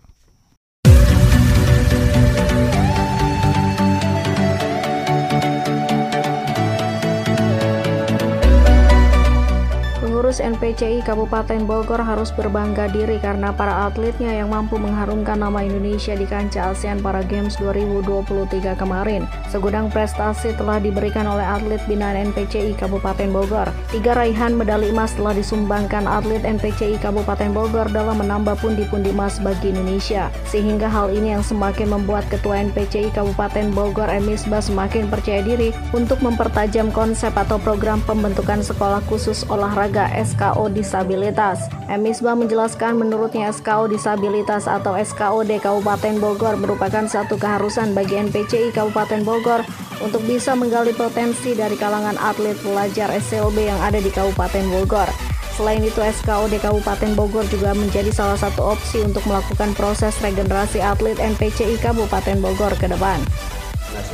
Pengurus 10.37 10.61
NPCI 10.61 11.01
Kabupaten 11.01 11.65
Bogor 11.65 11.97
harus 11.97 12.29
berbangga 12.29 12.85
diri 12.93 13.17
karena 13.17 13.49
para 13.49 13.89
atletnya 13.89 14.37
yang 14.37 14.53
mampu 14.53 14.77
mengharumkan 14.77 15.41
nama 15.41 15.65
Indonesia 15.65 16.13
di 16.13 16.29
kancah 16.29 16.77
ASEAN 16.77 17.01
Para 17.01 17.25
Games 17.25 17.57
2023 17.57 18.77
kemarin. 18.77 19.25
Segudang 19.49 19.89
prestasi 19.89 20.53
telah 20.53 20.77
diberikan 20.77 21.25
oleh 21.25 21.41
atlet 21.41 21.81
binaan 21.89 22.29
NPCI 22.29 22.77
Kabupaten 22.77 23.33
Bogor. 23.33 23.73
Tiga 23.89 24.13
raihan 24.13 24.53
medali 24.53 24.93
emas 24.93 25.17
telah 25.17 25.33
disumbangkan 25.33 26.05
atlet 26.05 26.45
NPCI 26.45 27.01
Kabupaten 27.01 27.49
Bogor 27.49 27.89
dalam 27.89 28.21
menambah 28.21 28.61
pundi-pundi 28.61 29.09
emas 29.09 29.41
bagi 29.41 29.73
Indonesia. 29.73 30.29
Sehingga 30.45 30.85
hal 30.85 31.17
ini 31.17 31.33
yang 31.33 31.41
semakin 31.41 31.89
membuat 31.89 32.29
Ketua 32.29 32.61
NPCI 32.61 33.09
Kabupaten 33.09 33.73
Bogor 33.73 34.13
Emisba 34.13 34.61
semakin 34.61 35.09
percaya 35.09 35.41
diri 35.41 35.73
untuk 35.97 36.21
mempertajam 36.21 36.93
konsep 36.93 37.33
atau 37.33 37.57
program 37.57 38.05
pembentukan 38.05 38.61
sekolah 38.61 39.01
khusus 39.09 39.41
olahraga 39.49 40.05
SKO 40.27 40.67
Disabilitas. 40.67 41.71
Emisbah 41.87 42.35
menjelaskan 42.35 42.99
menurutnya 42.99 43.47
SKO 43.55 43.87
Disabilitas 43.87 44.67
atau 44.67 44.99
SKOD 44.99 45.63
Kabupaten 45.63 46.19
Bogor 46.19 46.59
merupakan 46.59 47.07
satu 47.07 47.39
keharusan 47.39 47.95
bagi 47.95 48.19
NPCI 48.19 48.75
Kabupaten 48.75 49.23
Bogor 49.23 49.63
untuk 50.03 50.19
bisa 50.27 50.51
menggali 50.53 50.91
potensi 50.91 51.55
dari 51.55 51.79
kalangan 51.79 52.19
atlet 52.19 52.59
pelajar 52.59 53.07
SLB 53.15 53.71
yang 53.71 53.79
ada 53.79 54.03
di 54.03 54.11
Kabupaten 54.11 54.67
Bogor. 54.67 55.07
Selain 55.55 55.81
itu, 55.81 55.97
SKOD 55.97 56.61
Kabupaten 56.61 57.17
Bogor 57.17 57.47
juga 57.49 57.73
menjadi 57.73 58.13
salah 58.13 58.37
satu 58.37 58.77
opsi 58.77 59.01
untuk 59.01 59.25
melakukan 59.25 59.73
proses 59.73 60.13
regenerasi 60.21 60.83
atlet 60.83 61.17
NPCI 61.17 61.81
Kabupaten 61.81 62.37
Bogor 62.43 62.77
ke 62.77 62.85
depan. 62.85 63.17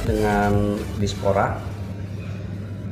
Dengan 0.07 0.79
Dispora 1.01 1.59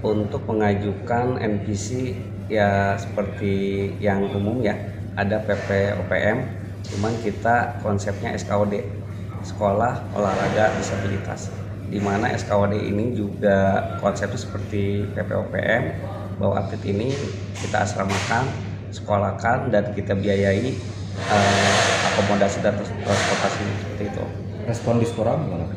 untuk 0.04 0.44
mengajukan 0.50 1.40
NPC 1.40 2.18
ya 2.52 3.00
seperti 3.00 3.88
yang 4.04 4.28
umum 4.28 4.60
ya 4.60 4.76
ada 5.16 5.40
PP 5.40 5.96
OPM 6.04 6.44
cuman 6.92 7.16
kita 7.24 7.80
konsepnya 7.80 8.36
SKOD 8.36 8.84
sekolah 9.48 10.12
olahraga 10.12 10.76
disabilitas 10.76 11.48
di 11.88 12.04
mana 12.04 12.28
SKOD 12.36 12.76
ini 12.76 13.16
juga 13.16 13.96
konsepnya 14.04 14.36
seperti 14.36 15.08
PP 15.16 15.30
OPM 15.32 15.84
bahwa 16.44 16.60
atlet 16.60 16.84
ini 16.92 17.16
kita 17.64 17.88
asramakan 17.88 18.44
sekolahkan 18.92 19.72
dan 19.72 19.96
kita 19.96 20.12
biayai 20.12 20.76
eh, 21.16 22.12
akomodasi 22.12 22.60
dan 22.60 22.76
transportasi 22.76 23.64
seperti 23.80 24.04
itu 24.12 24.26
respon 24.68 25.00
di 25.00 25.08
sekolah 25.08 25.40
gimana? 25.40 25.68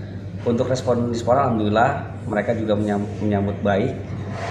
untuk 0.43 0.67
respon 0.67 1.15
di 1.15 1.17
sekolah 1.17 1.51
alhamdulillah 1.51 1.91
mereka 2.27 2.53
juga 2.59 2.75
menyambut 3.23 3.63
baik 3.63 3.95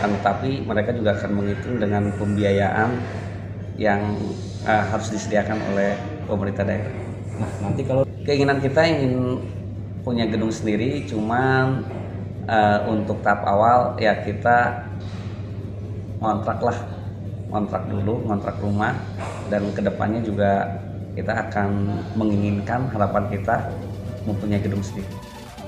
tetapi 0.04 0.68
mereka 0.68 0.92
juga 0.92 1.16
akan 1.16 1.32
menghitung 1.32 1.76
dengan 1.80 2.12
pembiayaan 2.20 2.92
yang 3.80 4.16
uh, 4.68 4.84
harus 4.92 5.08
disediakan 5.10 5.58
oleh 5.74 5.96
pemerintah 6.28 6.64
daerah. 6.68 6.94
Nah, 7.40 7.50
nanti 7.66 7.82
kalau 7.82 8.04
keinginan 8.24 8.62
kita 8.62 8.84
ingin 8.86 9.42
punya 10.04 10.28
gedung 10.28 10.52
sendiri, 10.52 11.08
cuman 11.08 11.82
uh, 12.48 12.80
untuk 12.92 13.24
tahap 13.24 13.48
awal 13.48 13.96
ya 13.98 14.20
kita 14.22 14.88
ngontrak 16.20 16.60
lah 16.64 16.78
ngontrak 17.52 17.84
dulu 17.92 18.24
ngontrak 18.26 18.58
rumah 18.64 18.96
dan 19.52 19.62
ke 19.76 19.82
depannya 19.84 20.24
juga 20.24 20.82
kita 21.14 21.30
akan 21.30 21.70
menginginkan 22.18 22.90
harapan 22.90 23.30
kita 23.30 23.70
mempunyai 24.26 24.62
gedung 24.64 24.82
sendiri. 24.82 25.23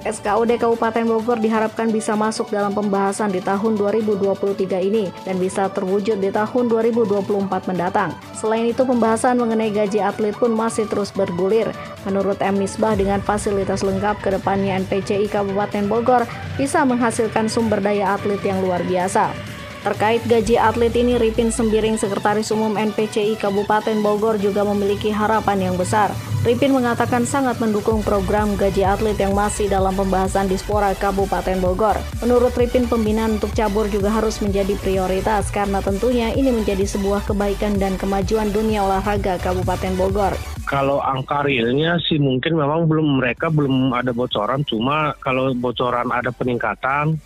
SKUD 0.05 0.61
Kabupaten 0.61 1.01
Bogor 1.09 1.41
diharapkan 1.41 1.89
bisa 1.89 2.13
masuk 2.13 2.53
dalam 2.53 2.77
pembahasan 2.77 3.33
di 3.33 3.41
tahun 3.41 3.73
2023 3.73 4.37
ini 4.85 5.09
dan 5.25 5.41
bisa 5.41 5.65
terwujud 5.73 6.21
di 6.21 6.29
tahun 6.29 6.69
2024 6.69 7.25
mendatang. 7.65 8.13
Selain 8.37 8.69
itu, 8.69 8.85
pembahasan 8.85 9.41
mengenai 9.41 9.73
gaji 9.73 10.05
atlet 10.05 10.37
pun 10.37 10.53
masih 10.53 10.85
terus 10.85 11.09
bergulir. 11.09 11.73
Menurut 12.05 12.37
M. 12.37 12.61
Misbah, 12.61 12.93
dengan 12.93 13.17
fasilitas 13.17 13.81
lengkap 13.81 14.21
ke 14.21 14.29
depannya 14.37 14.77
NPCI 14.85 15.25
Kabupaten 15.25 15.89
Bogor 15.89 16.29
bisa 16.53 16.85
menghasilkan 16.85 17.49
sumber 17.49 17.81
daya 17.81 18.13
atlet 18.13 18.39
yang 18.45 18.61
luar 18.61 18.85
biasa. 18.85 19.54
Terkait 19.85 20.17
gaji 20.25 20.57
atlet 20.57 20.89
ini, 20.97 21.13
Ripin 21.21 21.53
Sembiring, 21.53 22.01
Sekretaris 22.01 22.49
Umum 22.49 22.73
NPCI 22.73 23.37
Kabupaten 23.37 23.93
Bogor 24.01 24.41
juga 24.41 24.65
memiliki 24.65 25.13
harapan 25.13 25.69
yang 25.69 25.77
besar. 25.77 26.09
Ripin 26.41 26.73
mengatakan 26.73 27.21
sangat 27.21 27.61
mendukung 27.61 28.01
program 28.01 28.57
gaji 28.57 28.81
atlet 28.81 29.13
yang 29.21 29.37
masih 29.37 29.69
dalam 29.69 29.93
pembahasan 29.93 30.49
di 30.49 30.57
Spora 30.57 30.89
Kabupaten 30.97 31.61
Bogor. 31.61 32.01
Menurut 32.25 32.57
Ripin, 32.57 32.89
pembinaan 32.89 33.37
untuk 33.37 33.53
cabur 33.53 33.85
juga 33.85 34.09
harus 34.09 34.41
menjadi 34.41 34.73
prioritas 34.81 35.53
karena 35.53 35.77
tentunya 35.85 36.33
ini 36.33 36.49
menjadi 36.49 36.89
sebuah 36.89 37.29
kebaikan 37.29 37.77
dan 37.77 37.93
kemajuan 38.01 38.49
dunia 38.49 38.81
olahraga 38.89 39.37
Kabupaten 39.37 39.93
Bogor. 40.01 40.33
Kalau 40.65 40.97
angka 40.97 41.45
realnya 41.45 42.01
sih 42.09 42.17
mungkin 42.17 42.57
memang 42.57 42.89
belum 42.89 43.21
mereka 43.21 43.53
belum 43.53 43.93
ada 43.93 44.09
bocoran, 44.17 44.65
cuma 44.65 45.13
kalau 45.21 45.53
bocoran 45.53 46.09
ada 46.09 46.33
peningkatan 46.33 47.21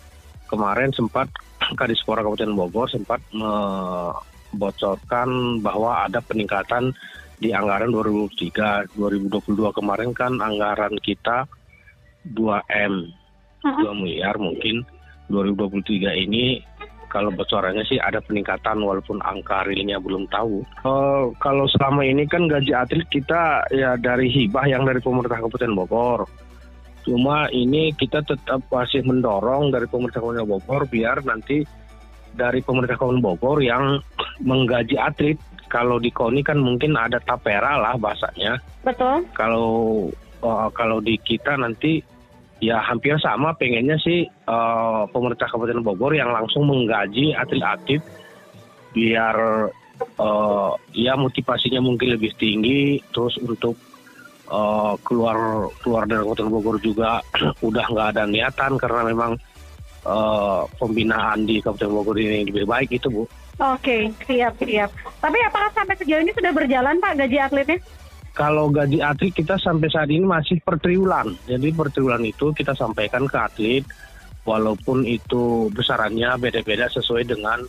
kemarin 0.50 0.90
sempat 0.90 1.30
Kadispora 1.78 2.26
Kabupaten 2.26 2.58
Bogor 2.58 2.90
sempat 2.90 3.22
membocorkan 3.30 5.62
bahwa 5.62 6.10
ada 6.10 6.18
peningkatan 6.18 6.90
di 7.38 7.54
anggaran 7.54 7.94
2023 7.94 8.98
2022 8.98 9.78
kemarin 9.78 10.10
kan 10.12 10.36
anggaran 10.42 10.98
kita 11.00 11.48
2M 12.26 13.14
2 13.64 14.02
miliar 14.02 14.36
mungkin 14.36 14.84
2023 15.30 16.26
ini 16.26 16.58
kalau 17.10 17.34
bocorannya 17.34 17.82
sih 17.90 17.98
ada 17.98 18.22
peningkatan 18.22 18.86
walaupun 18.86 19.18
angka 19.26 19.66
realnya 19.66 19.98
belum 19.98 20.30
tahu. 20.30 20.62
Uh, 20.86 21.34
kalau 21.42 21.66
selama 21.66 22.06
ini 22.06 22.22
kan 22.30 22.46
gaji 22.46 22.70
atlet 22.70 23.04
kita 23.10 23.66
ya 23.74 23.98
dari 23.98 24.30
hibah 24.30 24.70
yang 24.70 24.86
dari 24.86 25.02
pemerintah 25.02 25.42
Kabupaten 25.42 25.74
Bogor. 25.74 26.30
Cuma 27.04 27.48
ini 27.50 27.92
kita 27.96 28.20
tetap 28.24 28.60
masih 28.68 29.00
mendorong 29.04 29.72
dari 29.72 29.88
pemerintah 29.88 30.20
Kabupaten 30.20 30.48
Bogor 30.48 30.82
biar 30.88 31.24
nanti 31.24 31.64
dari 32.36 32.60
pemerintah 32.60 33.00
Kabupaten 33.00 33.24
Bogor 33.24 33.58
yang 33.64 33.98
menggaji 34.50 34.96
atlet. 35.00 35.38
Kalau 35.70 36.02
di 36.02 36.10
KONI 36.10 36.42
kan 36.42 36.58
mungkin 36.58 36.98
ada 36.98 37.22
tapera 37.22 37.78
lah 37.78 37.94
bahasanya. 37.94 38.58
Betul. 38.82 39.22
Kalau 39.38 40.10
uh, 40.42 40.68
kalau 40.74 40.98
di 40.98 41.14
kita 41.22 41.54
nanti 41.54 42.02
ya 42.60 42.82
hampir 42.82 43.16
sama 43.22 43.54
pengennya 43.54 43.96
sih 44.02 44.26
uh, 44.50 45.06
pemerintah 45.08 45.46
Kabupaten 45.46 45.80
Bogor 45.80 46.12
yang 46.12 46.34
langsung 46.34 46.66
menggaji 46.66 47.32
atlet-atlet 47.32 48.02
biar 48.90 49.36
uh, 50.18 50.72
ya 50.92 51.14
motivasinya 51.16 51.80
mungkin 51.80 52.18
lebih 52.18 52.34
tinggi 52.36 53.00
terus 53.14 53.38
untuk 53.40 53.78
uh, 54.50 54.94
keluar 55.06 55.70
keluar 55.80 56.04
dari 56.04 56.20
Kabupaten 56.20 56.50
Bogor 56.50 56.76
juga 56.82 57.22
udah 57.68 57.86
nggak 57.86 58.08
ada 58.16 58.22
niatan 58.26 58.76
karena 58.76 59.00
memang 59.08 59.32
uh, 60.04 60.66
pembinaan 60.76 61.46
di 61.46 61.62
Kabupaten 61.62 61.90
Bogor 61.94 62.16
ini 62.18 62.50
lebih 62.50 62.66
baik 62.66 62.90
itu 62.90 63.08
bu. 63.08 63.24
Oke, 63.60 64.08
siap 64.24 64.56
siap. 64.60 64.90
Tapi 65.20 65.38
apakah 65.44 65.70
sampai 65.76 65.94
sejauh 66.00 66.24
ini 66.24 66.32
sudah 66.32 66.52
berjalan 66.52 66.96
Pak 66.96 67.12
gaji 67.20 67.38
atletnya? 67.38 67.78
Kalau 68.32 68.72
gaji 68.72 69.04
atlet 69.04 69.36
kita 69.36 69.60
sampai 69.60 69.92
saat 69.92 70.08
ini 70.08 70.24
masih 70.24 70.64
per 70.64 70.80
triwulan. 70.80 71.36
Jadi 71.44 71.68
per 71.76 71.92
triwulan 71.92 72.24
itu 72.24 72.56
kita 72.56 72.72
sampaikan 72.72 73.28
ke 73.28 73.36
atlet 73.36 73.84
walaupun 74.48 75.04
itu 75.04 75.68
besarannya 75.76 76.40
beda-beda 76.40 76.88
sesuai 76.88 77.28
dengan 77.28 77.60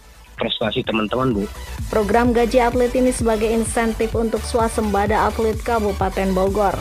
prestasi 0.42 0.82
teman-teman 0.82 1.38
Bu. 1.38 1.46
Program 1.94 2.34
gaji 2.34 2.58
atlet 2.58 2.90
ini 2.98 3.14
sebagai 3.14 3.46
insentif 3.46 4.18
untuk 4.18 4.42
swasembada 4.42 5.30
atlet 5.30 5.62
Kabupaten 5.62 6.34
Bogor. 6.34 6.74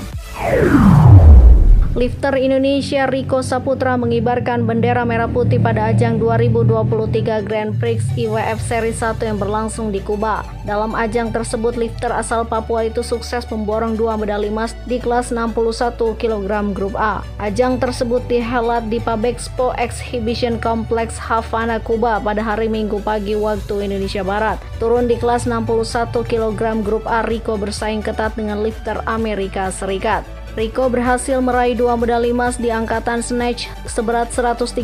Lifter 1.91 2.39
Indonesia 2.39 3.11
Riko 3.11 3.43
Saputra 3.43 3.99
mengibarkan 3.99 4.63
bendera 4.63 5.03
merah 5.03 5.27
putih 5.27 5.59
pada 5.59 5.91
ajang 5.91 6.23
2023 6.23 7.43
Grand 7.43 7.75
Prix 7.83 8.07
IWF 8.15 8.63
Seri 8.63 8.95
1 8.95 9.19
yang 9.27 9.43
berlangsung 9.43 9.91
di 9.91 9.99
Kuba. 9.99 10.47
Dalam 10.63 10.95
ajang 10.95 11.35
tersebut, 11.35 11.75
lifter 11.75 12.15
asal 12.15 12.47
Papua 12.47 12.87
itu 12.87 13.03
sukses 13.03 13.43
memborong 13.51 13.99
dua 13.99 14.15
medali 14.15 14.55
emas 14.55 14.71
di 14.87 15.03
kelas 15.03 15.35
61 15.35 16.15
kg 16.15 16.71
grup 16.71 16.95
A. 16.95 17.27
Ajang 17.43 17.83
tersebut 17.83 18.23
dihelat 18.31 18.87
di 18.87 19.03
Pabexpo 19.03 19.75
Exhibition 19.75 20.63
Complex 20.63 21.19
Havana, 21.19 21.83
Kuba 21.83 22.23
pada 22.23 22.39
hari 22.39 22.71
Minggu 22.71 23.03
pagi 23.03 23.35
waktu 23.35 23.91
Indonesia 23.91 24.23
Barat. 24.23 24.63
Turun 24.79 25.11
di 25.11 25.19
kelas 25.19 25.51
61 25.51 26.23
kg 26.23 26.87
grup 26.87 27.03
A, 27.11 27.27
Riko 27.27 27.59
bersaing 27.59 27.99
ketat 27.99 28.39
dengan 28.39 28.63
lifter 28.63 29.03
Amerika 29.11 29.75
Serikat. 29.75 30.40
Rico 30.59 30.91
berhasil 30.91 31.39
meraih 31.39 31.79
dua 31.79 31.95
medali 31.95 32.35
emas 32.35 32.59
di 32.59 32.75
angkatan 32.75 33.23
snatch 33.23 33.71
seberat 33.87 34.35
134 34.35 34.75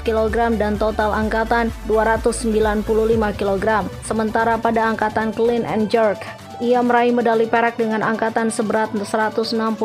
kg 0.00 0.36
dan 0.56 0.80
total 0.80 1.12
angkatan 1.12 1.68
295 1.84 2.88
kg. 3.36 3.84
Sementara 4.00 4.56
pada 4.56 4.88
angkatan 4.88 5.28
clean 5.36 5.68
and 5.68 5.92
jerk, 5.92 6.24
ia 6.56 6.80
meraih 6.80 7.12
medali 7.12 7.44
perak 7.44 7.76
dengan 7.76 8.00
angkatan 8.00 8.48
seberat 8.48 8.88
161 8.96 9.76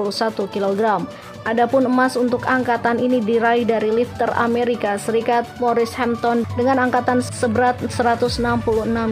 kg. 0.48 1.04
Adapun 1.44 1.84
emas 1.88 2.16
untuk 2.16 2.48
angkatan 2.48 3.00
ini 3.00 3.20
diraih 3.20 3.68
dari 3.68 3.92
lifter 3.92 4.32
Amerika 4.40 4.96
Serikat 4.96 5.44
Morris 5.60 5.96
Hampton 5.96 6.48
dengan 6.56 6.88
angkatan 6.88 7.20
seberat 7.20 7.76
166 7.92 8.40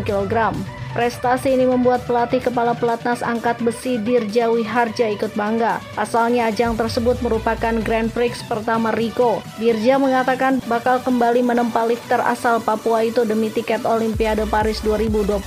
kg. 0.08 0.56
Prestasi 0.98 1.54
ini 1.54 1.70
membuat 1.70 2.10
pelatih 2.10 2.42
kepala 2.42 2.74
pelatnas 2.74 3.22
angkat 3.22 3.62
besi 3.62 4.02
Dirja 4.02 4.50
Wiharja 4.50 5.14
ikut 5.14 5.30
bangga. 5.38 5.78
Asalnya 5.94 6.50
ajang 6.50 6.74
tersebut 6.74 7.22
merupakan 7.22 7.70
Grand 7.86 8.10
Prix 8.10 8.42
pertama 8.50 8.90
Rico. 8.90 9.46
Dirja 9.62 10.02
mengatakan 10.02 10.58
bakal 10.66 10.98
kembali 11.06 11.46
menempa 11.46 11.86
lifter 11.86 12.18
asal 12.26 12.58
Papua 12.58 13.06
itu 13.06 13.30
demi 13.30 13.54
tiket 13.54 13.86
Olimpiade 13.86 14.50
Paris 14.50 14.82
2024. 14.82 15.38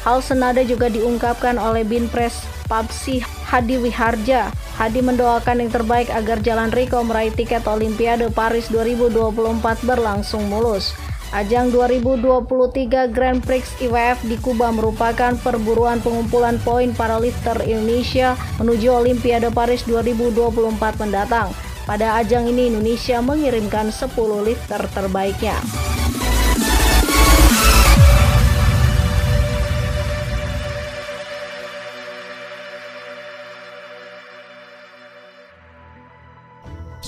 Hal 0.00 0.18
senada 0.24 0.64
juga 0.64 0.88
diungkapkan 0.88 1.60
oleh 1.60 1.84
Binpres 1.84 2.40
Papsi 2.64 3.20
Hadi 3.52 3.76
Wiharja. 3.84 4.48
Hadi 4.80 5.04
mendoakan 5.04 5.60
yang 5.60 5.68
terbaik 5.68 6.08
agar 6.08 6.40
jalan 6.40 6.72
Rico 6.72 7.04
meraih 7.04 7.36
tiket 7.36 7.68
Olimpiade 7.68 8.32
Paris 8.32 8.72
2024 8.72 9.60
berlangsung 9.84 10.48
mulus. 10.48 10.96
Ajang 11.30 11.70
2023 11.70 13.06
Grand 13.14 13.38
Prix 13.38 13.78
IWF 13.78 14.26
di 14.26 14.34
Kuba 14.34 14.74
merupakan 14.74 15.30
perburuan 15.38 16.02
pengumpulan 16.02 16.58
poin 16.58 16.90
para 16.90 17.22
lifter 17.22 17.54
Indonesia 17.70 18.34
menuju 18.58 18.90
Olimpiade 18.90 19.46
Paris 19.54 19.86
2024 19.86 20.58
mendatang. 21.06 21.54
Pada 21.86 22.18
ajang 22.18 22.50
ini 22.50 22.74
Indonesia 22.74 23.22
mengirimkan 23.22 23.94
10 23.94 24.10
lifter 24.42 24.82
terbaiknya. 24.90 25.54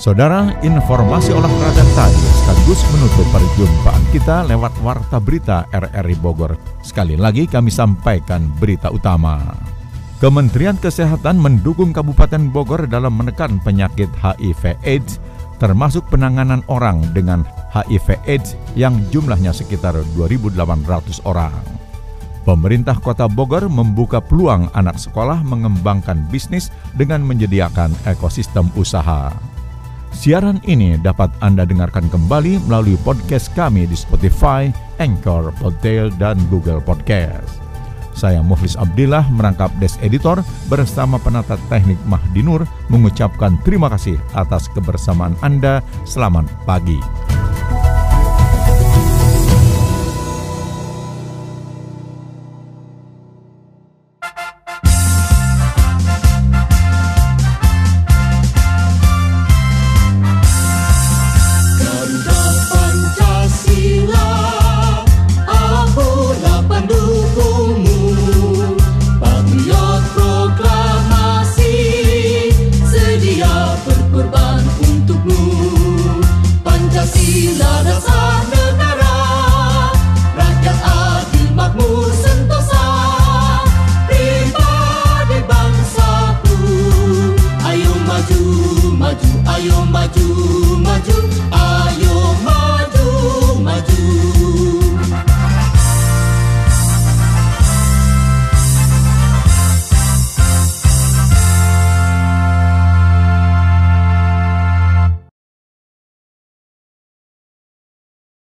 Saudara, 0.03 0.51
informasi 0.67 1.31
olahraga 1.31 1.79
tadi 1.95 2.27
sekaligus 2.35 2.83
menutup 2.91 3.23
perjumpaan 3.31 4.03
kita 4.11 4.43
lewat 4.51 4.75
Warta 4.83 5.15
Berita 5.15 5.63
RRI 5.71 6.19
Bogor. 6.19 6.59
Sekali 6.83 7.15
lagi 7.15 7.47
kami 7.47 7.71
sampaikan 7.71 8.51
berita 8.59 8.91
utama. 8.91 9.39
Kementerian 10.19 10.75
Kesehatan 10.75 11.39
mendukung 11.39 11.95
Kabupaten 11.95 12.51
Bogor 12.51 12.83
dalam 12.91 13.15
menekan 13.15 13.63
penyakit 13.63 14.11
HIV 14.19 14.75
AIDS 14.83 15.23
termasuk 15.63 16.03
penanganan 16.11 16.67
orang 16.67 17.07
dengan 17.15 17.47
HIV 17.71 18.27
AIDS 18.27 18.59
yang 18.75 18.99
jumlahnya 19.07 19.55
sekitar 19.55 19.95
2.800 20.19 21.23
orang. 21.23 21.55
Pemerintah 22.43 22.99
Kota 22.99 23.31
Bogor 23.31 23.71
membuka 23.71 24.19
peluang 24.19 24.67
anak 24.75 24.99
sekolah 24.99 25.47
mengembangkan 25.47 26.27
bisnis 26.27 26.75
dengan 26.91 27.23
menyediakan 27.23 27.95
ekosistem 28.03 28.67
usaha. 28.75 29.52
Siaran 30.13 30.61
ini 30.69 30.95
dapat 31.01 31.33
Anda 31.41 31.65
dengarkan 31.65 32.05
kembali 32.07 32.69
melalui 32.69 32.95
podcast 33.01 33.49
kami 33.57 33.89
di 33.89 33.97
Spotify, 33.97 34.69
Anchor, 35.01 35.49
Podtail, 35.57 36.13
dan 36.21 36.37
Google 36.53 36.79
Podcast. 36.79 37.59
Saya 38.13 38.45
Muhlis 38.45 38.77
Abdillah 38.77 39.25
merangkap 39.33 39.73
Des 39.81 39.97
Editor 40.05 40.45
bersama 40.69 41.17
penata 41.17 41.57
teknik 41.65 41.97
Mahdi 42.05 42.45
Nur 42.45 42.61
mengucapkan 42.93 43.57
terima 43.65 43.89
kasih 43.89 44.21
atas 44.37 44.69
kebersamaan 44.77 45.33
Anda. 45.41 45.81
Selamat 46.05 46.45
pagi. 46.63 47.01